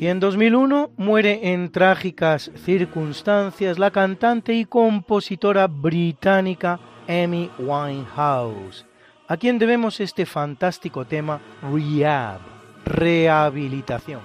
Y 0.00 0.06
en 0.06 0.18
2001 0.18 0.92
muere 0.96 1.52
en 1.52 1.70
trágicas 1.70 2.50
circunstancias 2.64 3.78
la 3.78 3.90
cantante 3.90 4.54
y 4.54 4.64
compositora 4.64 5.66
británica 5.66 6.80
Amy 7.06 7.50
Winehouse, 7.58 8.86
a 9.28 9.36
quien 9.36 9.58
debemos 9.58 10.00
este 10.00 10.24
fantástico 10.24 11.04
tema 11.04 11.42
Rehab, 11.70 12.40
rehabilitación. 12.86 14.20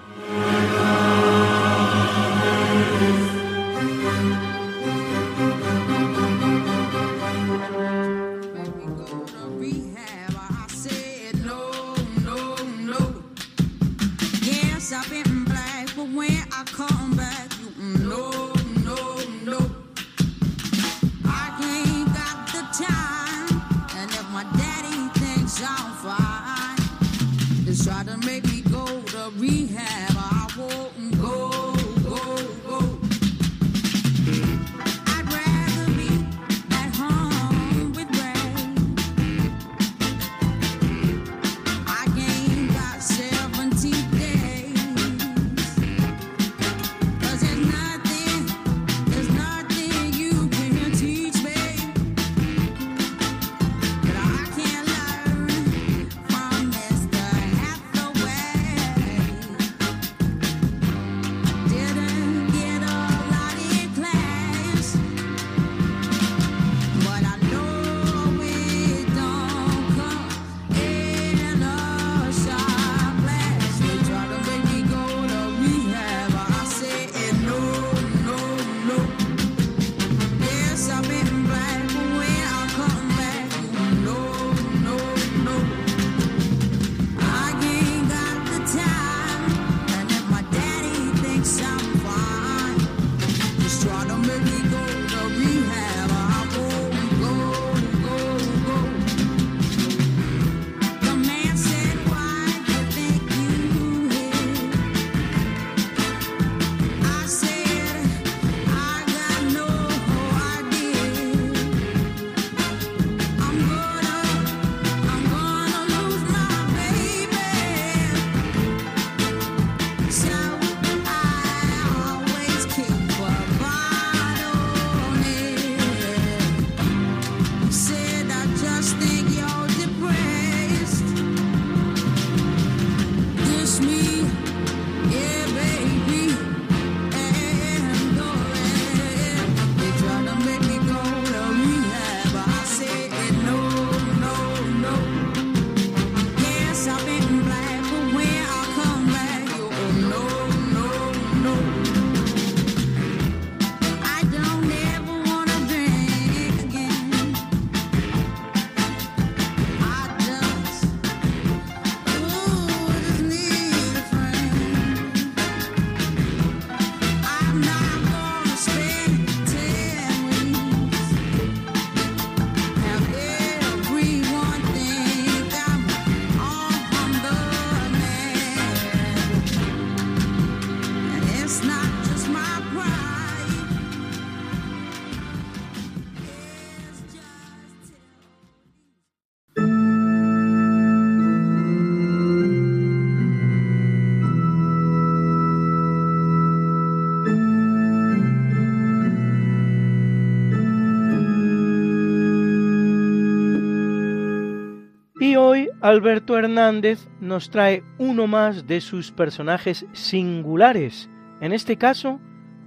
Alberto 205.82 206.38
Hernández 206.38 207.08
nos 207.20 207.50
trae 207.50 207.84
uno 207.98 208.28
más 208.28 208.68
de 208.68 208.82
sus 208.82 209.12
personajes 209.12 209.86
singulares, 209.94 211.10
en 211.42 211.54
este 211.54 211.78
caso, 211.78 212.20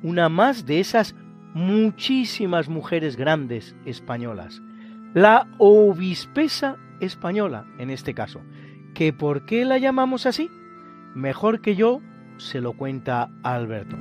una 0.03 0.29
más 0.29 0.67
de 0.67 0.81
esas 0.81 1.15
muchísimas 1.55 2.69
mujeres 2.69 3.17
grandes 3.17 3.75
españolas, 3.85 4.63
la 5.15 5.49
obispesa 5.59 6.77
española 7.01 7.67
en 7.79 7.91
este 7.91 8.15
caso, 8.15 8.41
que 8.95 9.13
por 9.13 9.47
qué 9.47 9.65
la 9.65 9.79
llamamos 9.79 10.27
así, 10.27 10.51
mejor 11.15 11.61
que 11.61 11.75
yo 11.75 12.01
se 12.37 12.61
lo 12.61 12.75
cuenta 12.75 13.31
Alberto. 13.43 13.97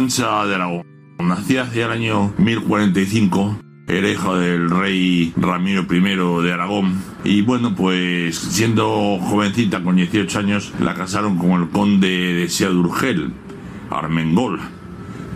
Sancha 0.00 0.46
de 0.46 0.54
Aragón. 0.54 0.86
Nacía 1.18 1.64
hacia 1.64 1.84
el 1.84 1.92
año 1.92 2.32
1045 2.38 3.58
era 3.86 4.08
hijo 4.08 4.34
del 4.34 4.70
rey 4.70 5.34
Ramiro 5.36 5.84
I 5.90 6.42
de 6.42 6.52
Aragón. 6.54 7.02
Y 7.22 7.42
bueno, 7.42 7.74
pues 7.74 8.38
siendo 8.38 9.18
jovencita, 9.20 9.82
con 9.82 9.96
18 9.96 10.38
años, 10.38 10.72
la 10.80 10.94
casaron 10.94 11.36
con 11.36 11.50
el 11.50 11.68
conde 11.68 12.08
de 12.08 12.48
Seadurgel, 12.48 13.34
Armengol. 13.90 14.60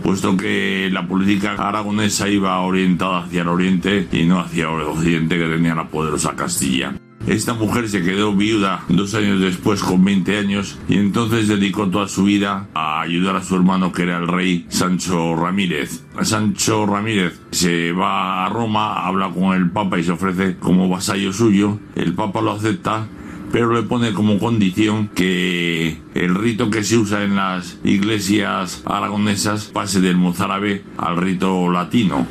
Puesto 0.01 0.35
que 0.35 0.89
la 0.91 1.07
política 1.07 1.53
aragonesa 1.59 2.27
iba 2.27 2.59
orientada 2.61 3.19
hacia 3.19 3.43
el 3.43 3.49
oriente 3.49 4.07
y 4.11 4.23
no 4.23 4.39
hacia 4.39 4.63
el 4.63 4.81
occidente 4.81 5.37
que 5.37 5.47
tenía 5.47 5.75
la 5.75 5.89
poderosa 5.89 6.35
Castilla. 6.35 6.95
Esta 7.27 7.55
mujer 7.55 7.89
se 7.89 8.03
quedó 8.03 8.35
viuda 8.35 8.83
dos 8.87 9.15
años 9.15 9.41
después 9.41 9.81
con 9.81 10.05
20 10.05 10.37
años 10.37 10.77
y 10.87 10.97
entonces 10.97 11.47
dedicó 11.47 11.87
toda 11.89 12.07
su 12.07 12.25
vida 12.25 12.67
a 12.75 13.01
ayudar 13.01 13.35
a 13.35 13.43
su 13.43 13.55
hermano 13.55 13.91
que 13.91 14.03
era 14.03 14.17
el 14.17 14.27
rey 14.27 14.67
Sancho 14.69 15.35
Ramírez. 15.35 16.03
Sancho 16.21 16.85
Ramírez 16.85 17.41
se 17.49 17.91
va 17.93 18.45
a 18.45 18.49
Roma, 18.49 19.07
habla 19.07 19.31
con 19.31 19.55
el 19.55 19.71
Papa 19.71 19.97
y 19.97 20.03
se 20.03 20.11
ofrece 20.11 20.57
como 20.57 20.87
vasallo 20.87 21.33
suyo. 21.33 21.79
El 21.95 22.13
Papa 22.13 22.41
lo 22.41 22.51
acepta 22.51 23.07
pero 23.51 23.73
le 23.73 23.83
pone 23.83 24.13
como 24.13 24.37
condición 24.37 25.07
que 25.07 25.97
el 26.13 26.35
rito 26.35 26.69
que 26.69 26.83
se 26.83 26.97
usa 26.97 27.23
en 27.23 27.37
las 27.37 27.79
iglesias 27.83 28.83
aragonesas 28.85 29.65
pase 29.65 30.01
del 30.01 30.17
mozárabe 30.17 30.83
al 30.97 31.15
rito 31.17 31.71
latino, 31.71 32.27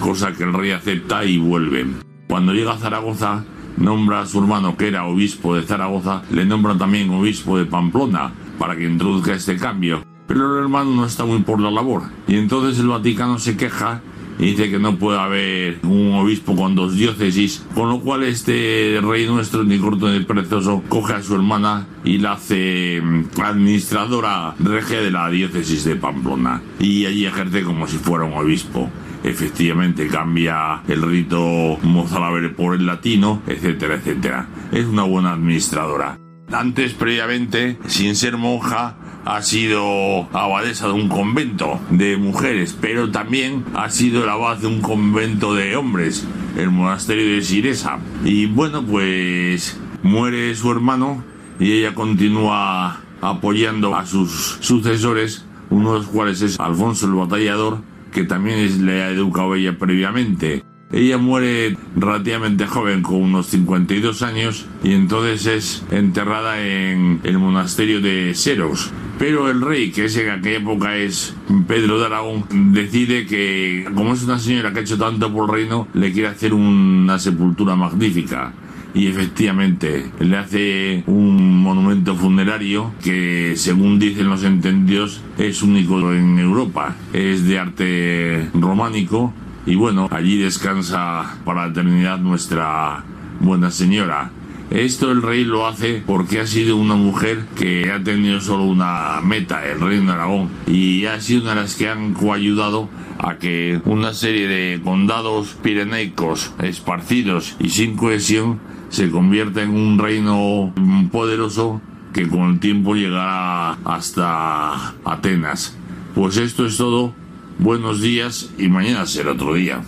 cosa 0.00 0.32
que 0.32 0.44
el 0.44 0.54
rey 0.54 0.70
acepta 0.70 1.24
y 1.26 1.36
vuelve. 1.36 1.86
Cuando 2.26 2.54
llega 2.54 2.72
a 2.72 2.78
Zaragoza, 2.78 3.44
nombra 3.82 4.20
a 4.20 4.26
su 4.26 4.38
hermano 4.38 4.76
que 4.76 4.88
era 4.88 5.04
obispo 5.04 5.54
de 5.54 5.62
Zaragoza, 5.62 6.22
le 6.30 6.46
nombra 6.46 6.78
también 6.78 7.10
obispo 7.10 7.58
de 7.58 7.66
Pamplona 7.66 8.32
para 8.58 8.76
que 8.76 8.84
introduzca 8.84 9.34
este 9.34 9.56
cambio. 9.56 10.02
Pero 10.26 10.56
el 10.56 10.62
hermano 10.62 10.92
no 10.92 11.04
está 11.04 11.24
muy 11.24 11.40
por 11.40 11.60
la 11.60 11.70
labor. 11.70 12.04
Y 12.28 12.36
entonces 12.36 12.78
el 12.78 12.88
Vaticano 12.88 13.38
se 13.38 13.56
queja 13.56 14.00
y 14.38 14.52
dice 14.52 14.70
que 14.70 14.78
no 14.78 14.96
puede 14.96 15.18
haber 15.18 15.80
un 15.82 16.14
obispo 16.14 16.56
con 16.56 16.74
dos 16.74 16.94
diócesis, 16.94 17.64
con 17.74 17.88
lo 17.88 18.00
cual 18.00 18.22
este 18.22 18.98
rey 19.02 19.26
nuestro, 19.26 19.64
ni 19.64 19.78
corto 19.78 20.08
ni 20.08 20.20
precioso, 20.20 20.82
coge 20.88 21.14
a 21.14 21.22
su 21.22 21.34
hermana 21.34 21.86
y 22.04 22.18
la 22.18 22.32
hace 22.32 23.00
mm, 23.02 23.40
administradora 23.42 24.54
regia 24.58 25.00
de 25.00 25.10
la 25.10 25.28
diócesis 25.28 25.84
de 25.84 25.96
Pamplona 25.96 26.62
y 26.78 27.04
allí 27.04 27.26
ejerce 27.26 27.62
como 27.62 27.86
si 27.86 27.98
fuera 27.98 28.24
un 28.24 28.34
obispo 28.34 28.88
efectivamente 29.24 30.08
cambia 30.08 30.82
el 30.88 31.02
rito 31.02 31.78
mozárabe 31.82 32.48
por 32.50 32.74
el 32.74 32.86
latino, 32.86 33.42
etcétera, 33.46 33.96
etcétera. 33.96 34.46
Es 34.72 34.86
una 34.86 35.02
buena 35.02 35.32
administradora. 35.32 36.18
Antes, 36.52 36.92
previamente, 36.92 37.78
sin 37.86 38.14
ser 38.14 38.36
monja, 38.36 38.96
ha 39.24 39.42
sido 39.42 40.28
abadesa 40.32 40.88
de 40.88 40.92
un 40.92 41.08
convento 41.08 41.80
de 41.90 42.16
mujeres, 42.16 42.76
pero 42.78 43.10
también 43.10 43.64
ha 43.74 43.88
sido 43.88 44.26
la 44.26 44.32
abad 44.32 44.58
de 44.58 44.66
un 44.66 44.80
convento 44.80 45.54
de 45.54 45.76
hombres, 45.76 46.26
el 46.56 46.70
monasterio 46.70 47.34
de 47.34 47.42
Siresa. 47.42 47.98
Y 48.24 48.46
bueno, 48.46 48.84
pues 48.84 49.78
muere 50.02 50.54
su 50.54 50.70
hermano 50.70 51.24
y 51.58 51.72
ella 51.72 51.94
continúa 51.94 53.00
apoyando 53.20 53.94
a 53.94 54.04
sus 54.04 54.58
sucesores, 54.60 55.46
uno 55.70 55.92
de 55.92 55.98
los 56.00 56.08
cuales 56.08 56.42
es 56.42 56.58
Alfonso 56.58 57.06
el 57.06 57.12
Batallador, 57.12 57.78
que 58.12 58.24
también 58.24 58.86
le 58.86 59.02
ha 59.02 59.10
educado 59.10 59.54
ella 59.54 59.76
previamente. 59.78 60.62
Ella 60.92 61.16
muere 61.16 61.76
relativamente 61.96 62.66
joven, 62.66 63.00
con 63.02 63.16
unos 63.16 63.46
52 63.46 64.22
años, 64.22 64.66
y 64.84 64.92
entonces 64.92 65.46
es 65.46 65.84
enterrada 65.90 66.60
en 66.60 67.20
el 67.24 67.38
monasterio 67.38 68.02
de 68.02 68.34
Seros. 68.34 68.92
Pero 69.18 69.50
el 69.50 69.62
rey, 69.62 69.90
que 69.90 70.04
es 70.04 70.16
en 70.18 70.28
aquella 70.28 70.58
época 70.58 70.96
es 70.96 71.34
Pedro 71.66 71.98
de 71.98 72.06
Aragón, 72.06 72.44
decide 72.74 73.26
que, 73.26 73.88
como 73.94 74.12
es 74.12 74.24
una 74.24 74.38
señora 74.38 74.72
que 74.72 74.80
ha 74.80 74.82
hecho 74.82 74.98
tanto 74.98 75.32
por 75.32 75.48
el 75.48 75.62
reino, 75.62 75.88
le 75.94 76.12
quiere 76.12 76.28
hacer 76.28 76.52
una 76.52 77.18
sepultura 77.18 77.74
magnífica 77.74 78.52
y 78.94 79.06
efectivamente 79.06 80.10
le 80.20 80.36
hace 80.36 81.02
un 81.06 81.62
monumento 81.62 82.14
funerario 82.14 82.92
que 83.02 83.54
según 83.56 83.98
dicen 83.98 84.28
los 84.28 84.44
entendidos 84.44 85.22
es 85.38 85.62
único 85.62 86.12
en 86.12 86.38
Europa, 86.38 86.96
es 87.12 87.46
de 87.46 87.58
arte 87.58 88.48
románico 88.54 89.32
y 89.64 89.76
bueno, 89.76 90.08
allí 90.10 90.38
descansa 90.38 91.36
para 91.44 91.66
la 91.66 91.72
eternidad 91.72 92.18
nuestra 92.18 93.04
Buena 93.40 93.70
Señora. 93.70 94.30
Esto 94.70 95.12
el 95.12 95.20
rey 95.20 95.44
lo 95.44 95.66
hace 95.66 96.02
porque 96.06 96.40
ha 96.40 96.46
sido 96.46 96.76
una 96.76 96.94
mujer 96.94 97.44
que 97.56 97.90
ha 97.92 98.02
tenido 98.02 98.40
solo 98.40 98.64
una 98.64 99.20
meta, 99.22 99.66
el 99.68 99.80
reino 99.80 100.06
de 100.06 100.12
Aragón, 100.12 100.48
y 100.66 101.04
ha 101.04 101.20
sido 101.20 101.42
una 101.42 101.54
de 101.54 101.60
las 101.60 101.74
que 101.76 101.90
han 101.90 102.14
coayudado 102.14 102.88
a 103.18 103.36
que 103.36 103.80
una 103.84 104.14
serie 104.14 104.48
de 104.48 104.80
condados 104.82 105.56
pireneicos 105.62 106.54
esparcidos 106.58 107.54
y 107.60 107.68
sin 107.68 107.96
cohesión 107.96 108.60
se 108.92 109.10
convierta 109.10 109.62
en 109.62 109.70
un 109.70 109.98
reino 109.98 110.70
poderoso 111.10 111.80
que 112.12 112.28
con 112.28 112.42
el 112.50 112.60
tiempo 112.60 112.94
llegará 112.94 113.78
hasta 113.84 114.94
Atenas. 115.04 115.74
Pues 116.14 116.36
esto 116.36 116.66
es 116.66 116.76
todo. 116.76 117.14
Buenos 117.58 118.02
días 118.02 118.50
y 118.58 118.68
mañana 118.68 119.06
será 119.06 119.32
otro 119.32 119.54
día. 119.54 119.82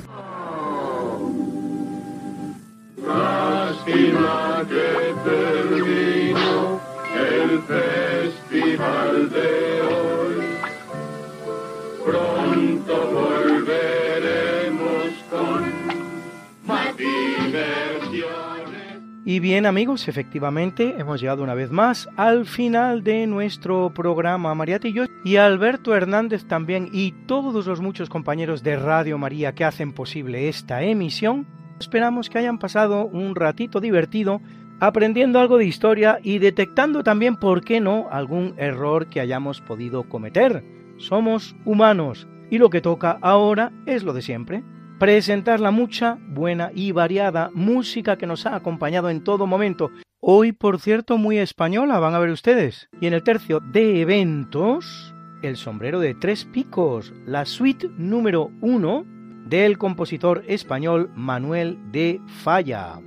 el 7.14 7.60
festival 7.62 9.30
de 9.30 9.82
hoy. 9.82 10.44
Pronto 12.04 12.94
y 19.26 19.40
bien 19.40 19.64
amigos, 19.64 20.06
efectivamente 20.06 20.96
hemos 20.98 21.18
llegado 21.18 21.42
una 21.42 21.54
vez 21.54 21.70
más 21.70 22.10
al 22.16 22.44
final 22.44 23.02
de 23.02 23.26
nuestro 23.26 23.90
programa 23.94 24.54
Mariatillo 24.54 25.06
y 25.24 25.36
Alberto 25.36 25.94
Hernández 25.94 26.44
también 26.44 26.90
y 26.92 27.12
todos 27.26 27.66
los 27.66 27.80
muchos 27.80 28.10
compañeros 28.10 28.62
de 28.62 28.76
Radio 28.76 29.16
María 29.16 29.54
que 29.54 29.64
hacen 29.64 29.94
posible 29.94 30.48
esta 30.48 30.82
emisión. 30.82 31.46
Esperamos 31.80 32.28
que 32.28 32.38
hayan 32.38 32.58
pasado 32.58 33.06
un 33.06 33.34
ratito 33.34 33.80
divertido 33.80 34.42
aprendiendo 34.78 35.40
algo 35.40 35.56
de 35.56 35.64
historia 35.64 36.18
y 36.22 36.38
detectando 36.38 37.02
también, 37.02 37.36
por 37.36 37.64
qué 37.64 37.80
no, 37.80 38.08
algún 38.10 38.54
error 38.58 39.06
que 39.06 39.20
hayamos 39.20 39.62
podido 39.62 40.02
cometer. 40.02 40.62
Somos 40.98 41.56
humanos 41.64 42.28
y 42.50 42.58
lo 42.58 42.68
que 42.68 42.82
toca 42.82 43.18
ahora 43.22 43.72
es 43.86 44.02
lo 44.04 44.12
de 44.12 44.20
siempre 44.20 44.64
presentar 44.98 45.60
la 45.60 45.70
mucha, 45.70 46.18
buena 46.28 46.70
y 46.74 46.92
variada 46.92 47.50
música 47.54 48.16
que 48.16 48.26
nos 48.26 48.46
ha 48.46 48.54
acompañado 48.54 49.10
en 49.10 49.24
todo 49.24 49.46
momento. 49.46 49.90
Hoy, 50.20 50.52
por 50.52 50.80
cierto, 50.80 51.18
muy 51.18 51.38
española, 51.38 51.98
van 51.98 52.14
a 52.14 52.18
ver 52.18 52.30
ustedes. 52.30 52.88
Y 53.00 53.06
en 53.06 53.14
el 53.14 53.22
tercio 53.22 53.60
de 53.60 54.00
eventos, 54.00 55.14
el 55.42 55.56
sombrero 55.56 56.00
de 56.00 56.14
tres 56.14 56.44
picos, 56.44 57.12
la 57.26 57.44
suite 57.44 57.90
número 57.98 58.50
uno 58.60 59.04
del 59.46 59.76
compositor 59.76 60.42
español 60.46 61.10
Manuel 61.14 61.78
de 61.92 62.20
Falla. 62.42 63.00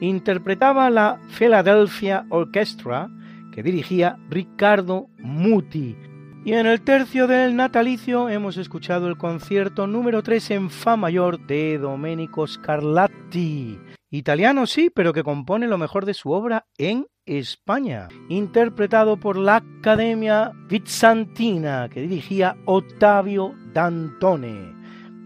Interpretaba 0.00 0.90
la 0.90 1.20
Philadelphia 1.38 2.26
Orchestra 2.28 3.08
que 3.52 3.62
dirigía 3.62 4.18
Ricardo 4.28 5.06
Muti. 5.18 5.96
Y 6.44 6.54
en 6.54 6.66
el 6.66 6.80
tercio 6.80 7.28
del 7.28 7.54
natalicio 7.54 8.28
hemos 8.28 8.56
escuchado 8.56 9.06
el 9.06 9.16
concierto 9.16 9.86
número 9.86 10.24
3 10.24 10.50
en 10.50 10.70
Fa 10.70 10.96
mayor 10.96 11.38
de 11.46 11.78
Domenico 11.78 12.48
Scarlatti. 12.48 13.78
Italiano 14.10 14.66
sí, 14.66 14.90
pero 14.90 15.12
que 15.12 15.22
compone 15.22 15.68
lo 15.68 15.78
mejor 15.78 16.04
de 16.04 16.14
su 16.14 16.32
obra 16.32 16.66
en 16.78 17.06
España, 17.26 18.08
interpretado 18.28 19.18
por 19.18 19.36
la 19.36 19.62
Academia 19.78 20.50
Bizantina 20.68 21.88
que 21.88 22.00
dirigía 22.00 22.56
Ottavio 22.64 23.54
Dantone. 23.72 24.74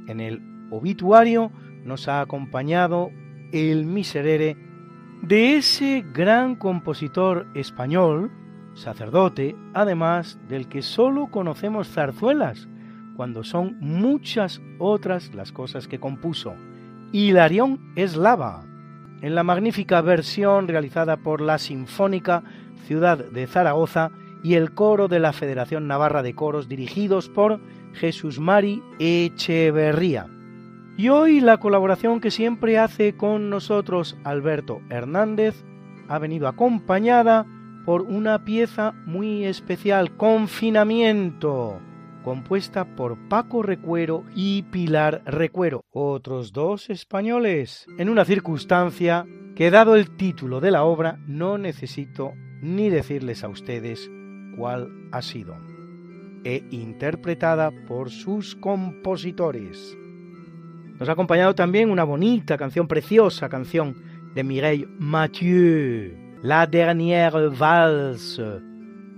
En 0.09 0.21
el 0.21 0.43
obituario 0.71 1.51
nos 1.83 2.09
ha 2.09 2.21
acompañado 2.21 3.11
el 3.53 3.87
miserere 3.87 4.59
de 5.23 5.57
ese 5.57 6.05
gran 6.13 6.57
compositor 6.57 7.47
español 7.55 8.31
sacerdote, 8.77 9.57
además 9.75 10.39
del 10.49 10.69
que 10.69 10.83
solo 10.83 11.27
conocemos 11.29 11.89
zarzuelas, 11.89 12.69
cuando 13.17 13.43
son 13.43 13.77
muchas 13.81 14.61
otras 14.79 15.35
las 15.35 15.51
cosas 15.51 15.89
que 15.89 15.99
compuso. 15.99 16.55
Hilarión 17.13 17.81
Eslava, 17.97 18.65
en 19.23 19.35
la 19.35 19.43
magnífica 19.43 20.03
versión 20.03 20.69
realizada 20.69 21.17
por 21.17 21.41
la 21.41 21.59
Sinfónica 21.59 22.43
Ciudad 22.87 23.19
de 23.19 23.47
Zaragoza 23.47 24.11
y 24.45 24.55
el 24.55 24.73
coro 24.75 25.09
de 25.09 25.19
la 25.19 25.33
Federación 25.33 25.89
Navarra 25.89 26.23
de 26.23 26.35
Coros 26.35 26.69
dirigidos 26.69 27.29
por 27.29 27.59
Jesús 27.95 28.39
Mari 28.39 28.83
Echeverría. 28.99 30.29
Y 30.99 31.09
hoy 31.09 31.41
la 31.41 31.59
colaboración 31.59 32.21
que 32.21 32.31
siempre 32.31 32.79
hace 32.79 33.17
con 33.17 33.51
nosotros 33.51 34.17
Alberto 34.25 34.81
Hernández 34.91 35.65
ha 36.09 36.19
venido 36.19 36.49
acompañada 36.49 37.47
por 37.87 38.03
una 38.03 38.45
pieza 38.45 38.93
muy 39.07 39.45
especial, 39.45 40.17
Confinamiento, 40.17 41.81
compuesta 42.25 42.85
por 42.97 43.29
Paco 43.29 43.63
Recuero 43.63 44.25
y 44.35 44.65
Pilar 44.65 45.23
Recuero, 45.25 45.85
otros 45.93 46.53
dos 46.53 46.91
españoles, 46.91 47.87
en 47.97 48.09
una 48.09 48.25
circunstancia 48.25 49.25
que 49.55 49.71
dado 49.71 49.95
el 49.95 50.17
título 50.17 50.61
de 50.61 50.73
la 50.73 50.83
obra 50.83 51.21
no 51.29 51.59
necesito 51.59 52.33
ni 52.61 52.91
decirles 52.91 53.45
a 53.45 53.49
ustedes 53.49 54.11
cuál 54.57 54.91
ha 55.13 55.23
sido, 55.23 55.57
e 56.43 56.65
interpretada 56.73 57.71
por 57.87 58.11
sus 58.11 58.57
compositores. 58.57 59.97
Nos 60.99 61.09
ha 61.09 61.13
acompañado 61.13 61.55
también 61.55 61.91
una 61.91 62.03
bonita 62.03 62.59
canción, 62.59 62.89
preciosa 62.89 63.49
canción 63.49 63.95
de 64.35 64.43
Mireille 64.43 64.89
Mathieu 64.99 66.26
la 66.43 66.67
dernière 66.67 67.51
valse, 67.51 68.61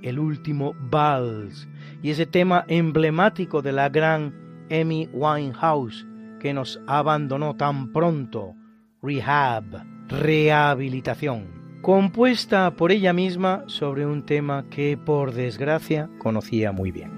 el 0.02 0.18
último 0.18 0.74
vals, 0.90 1.68
y 2.02 2.10
ese 2.10 2.26
tema 2.26 2.64
emblemático 2.68 3.62
de 3.62 3.72
la 3.72 3.88
gran 3.88 4.34
Amy 4.70 5.08
Winehouse 5.12 6.06
que 6.40 6.54
nos 6.54 6.80
abandonó 6.86 7.56
tan 7.56 7.92
pronto, 7.92 8.54
Rehab, 9.02 9.64
rehabilitación, 10.08 11.80
compuesta 11.82 12.70
por 12.72 12.92
ella 12.92 13.12
misma 13.12 13.64
sobre 13.66 14.06
un 14.06 14.24
tema 14.24 14.66
que 14.70 14.96
por 14.96 15.32
desgracia 15.32 16.08
conocía 16.18 16.72
muy 16.72 16.90
bien. 16.90 17.17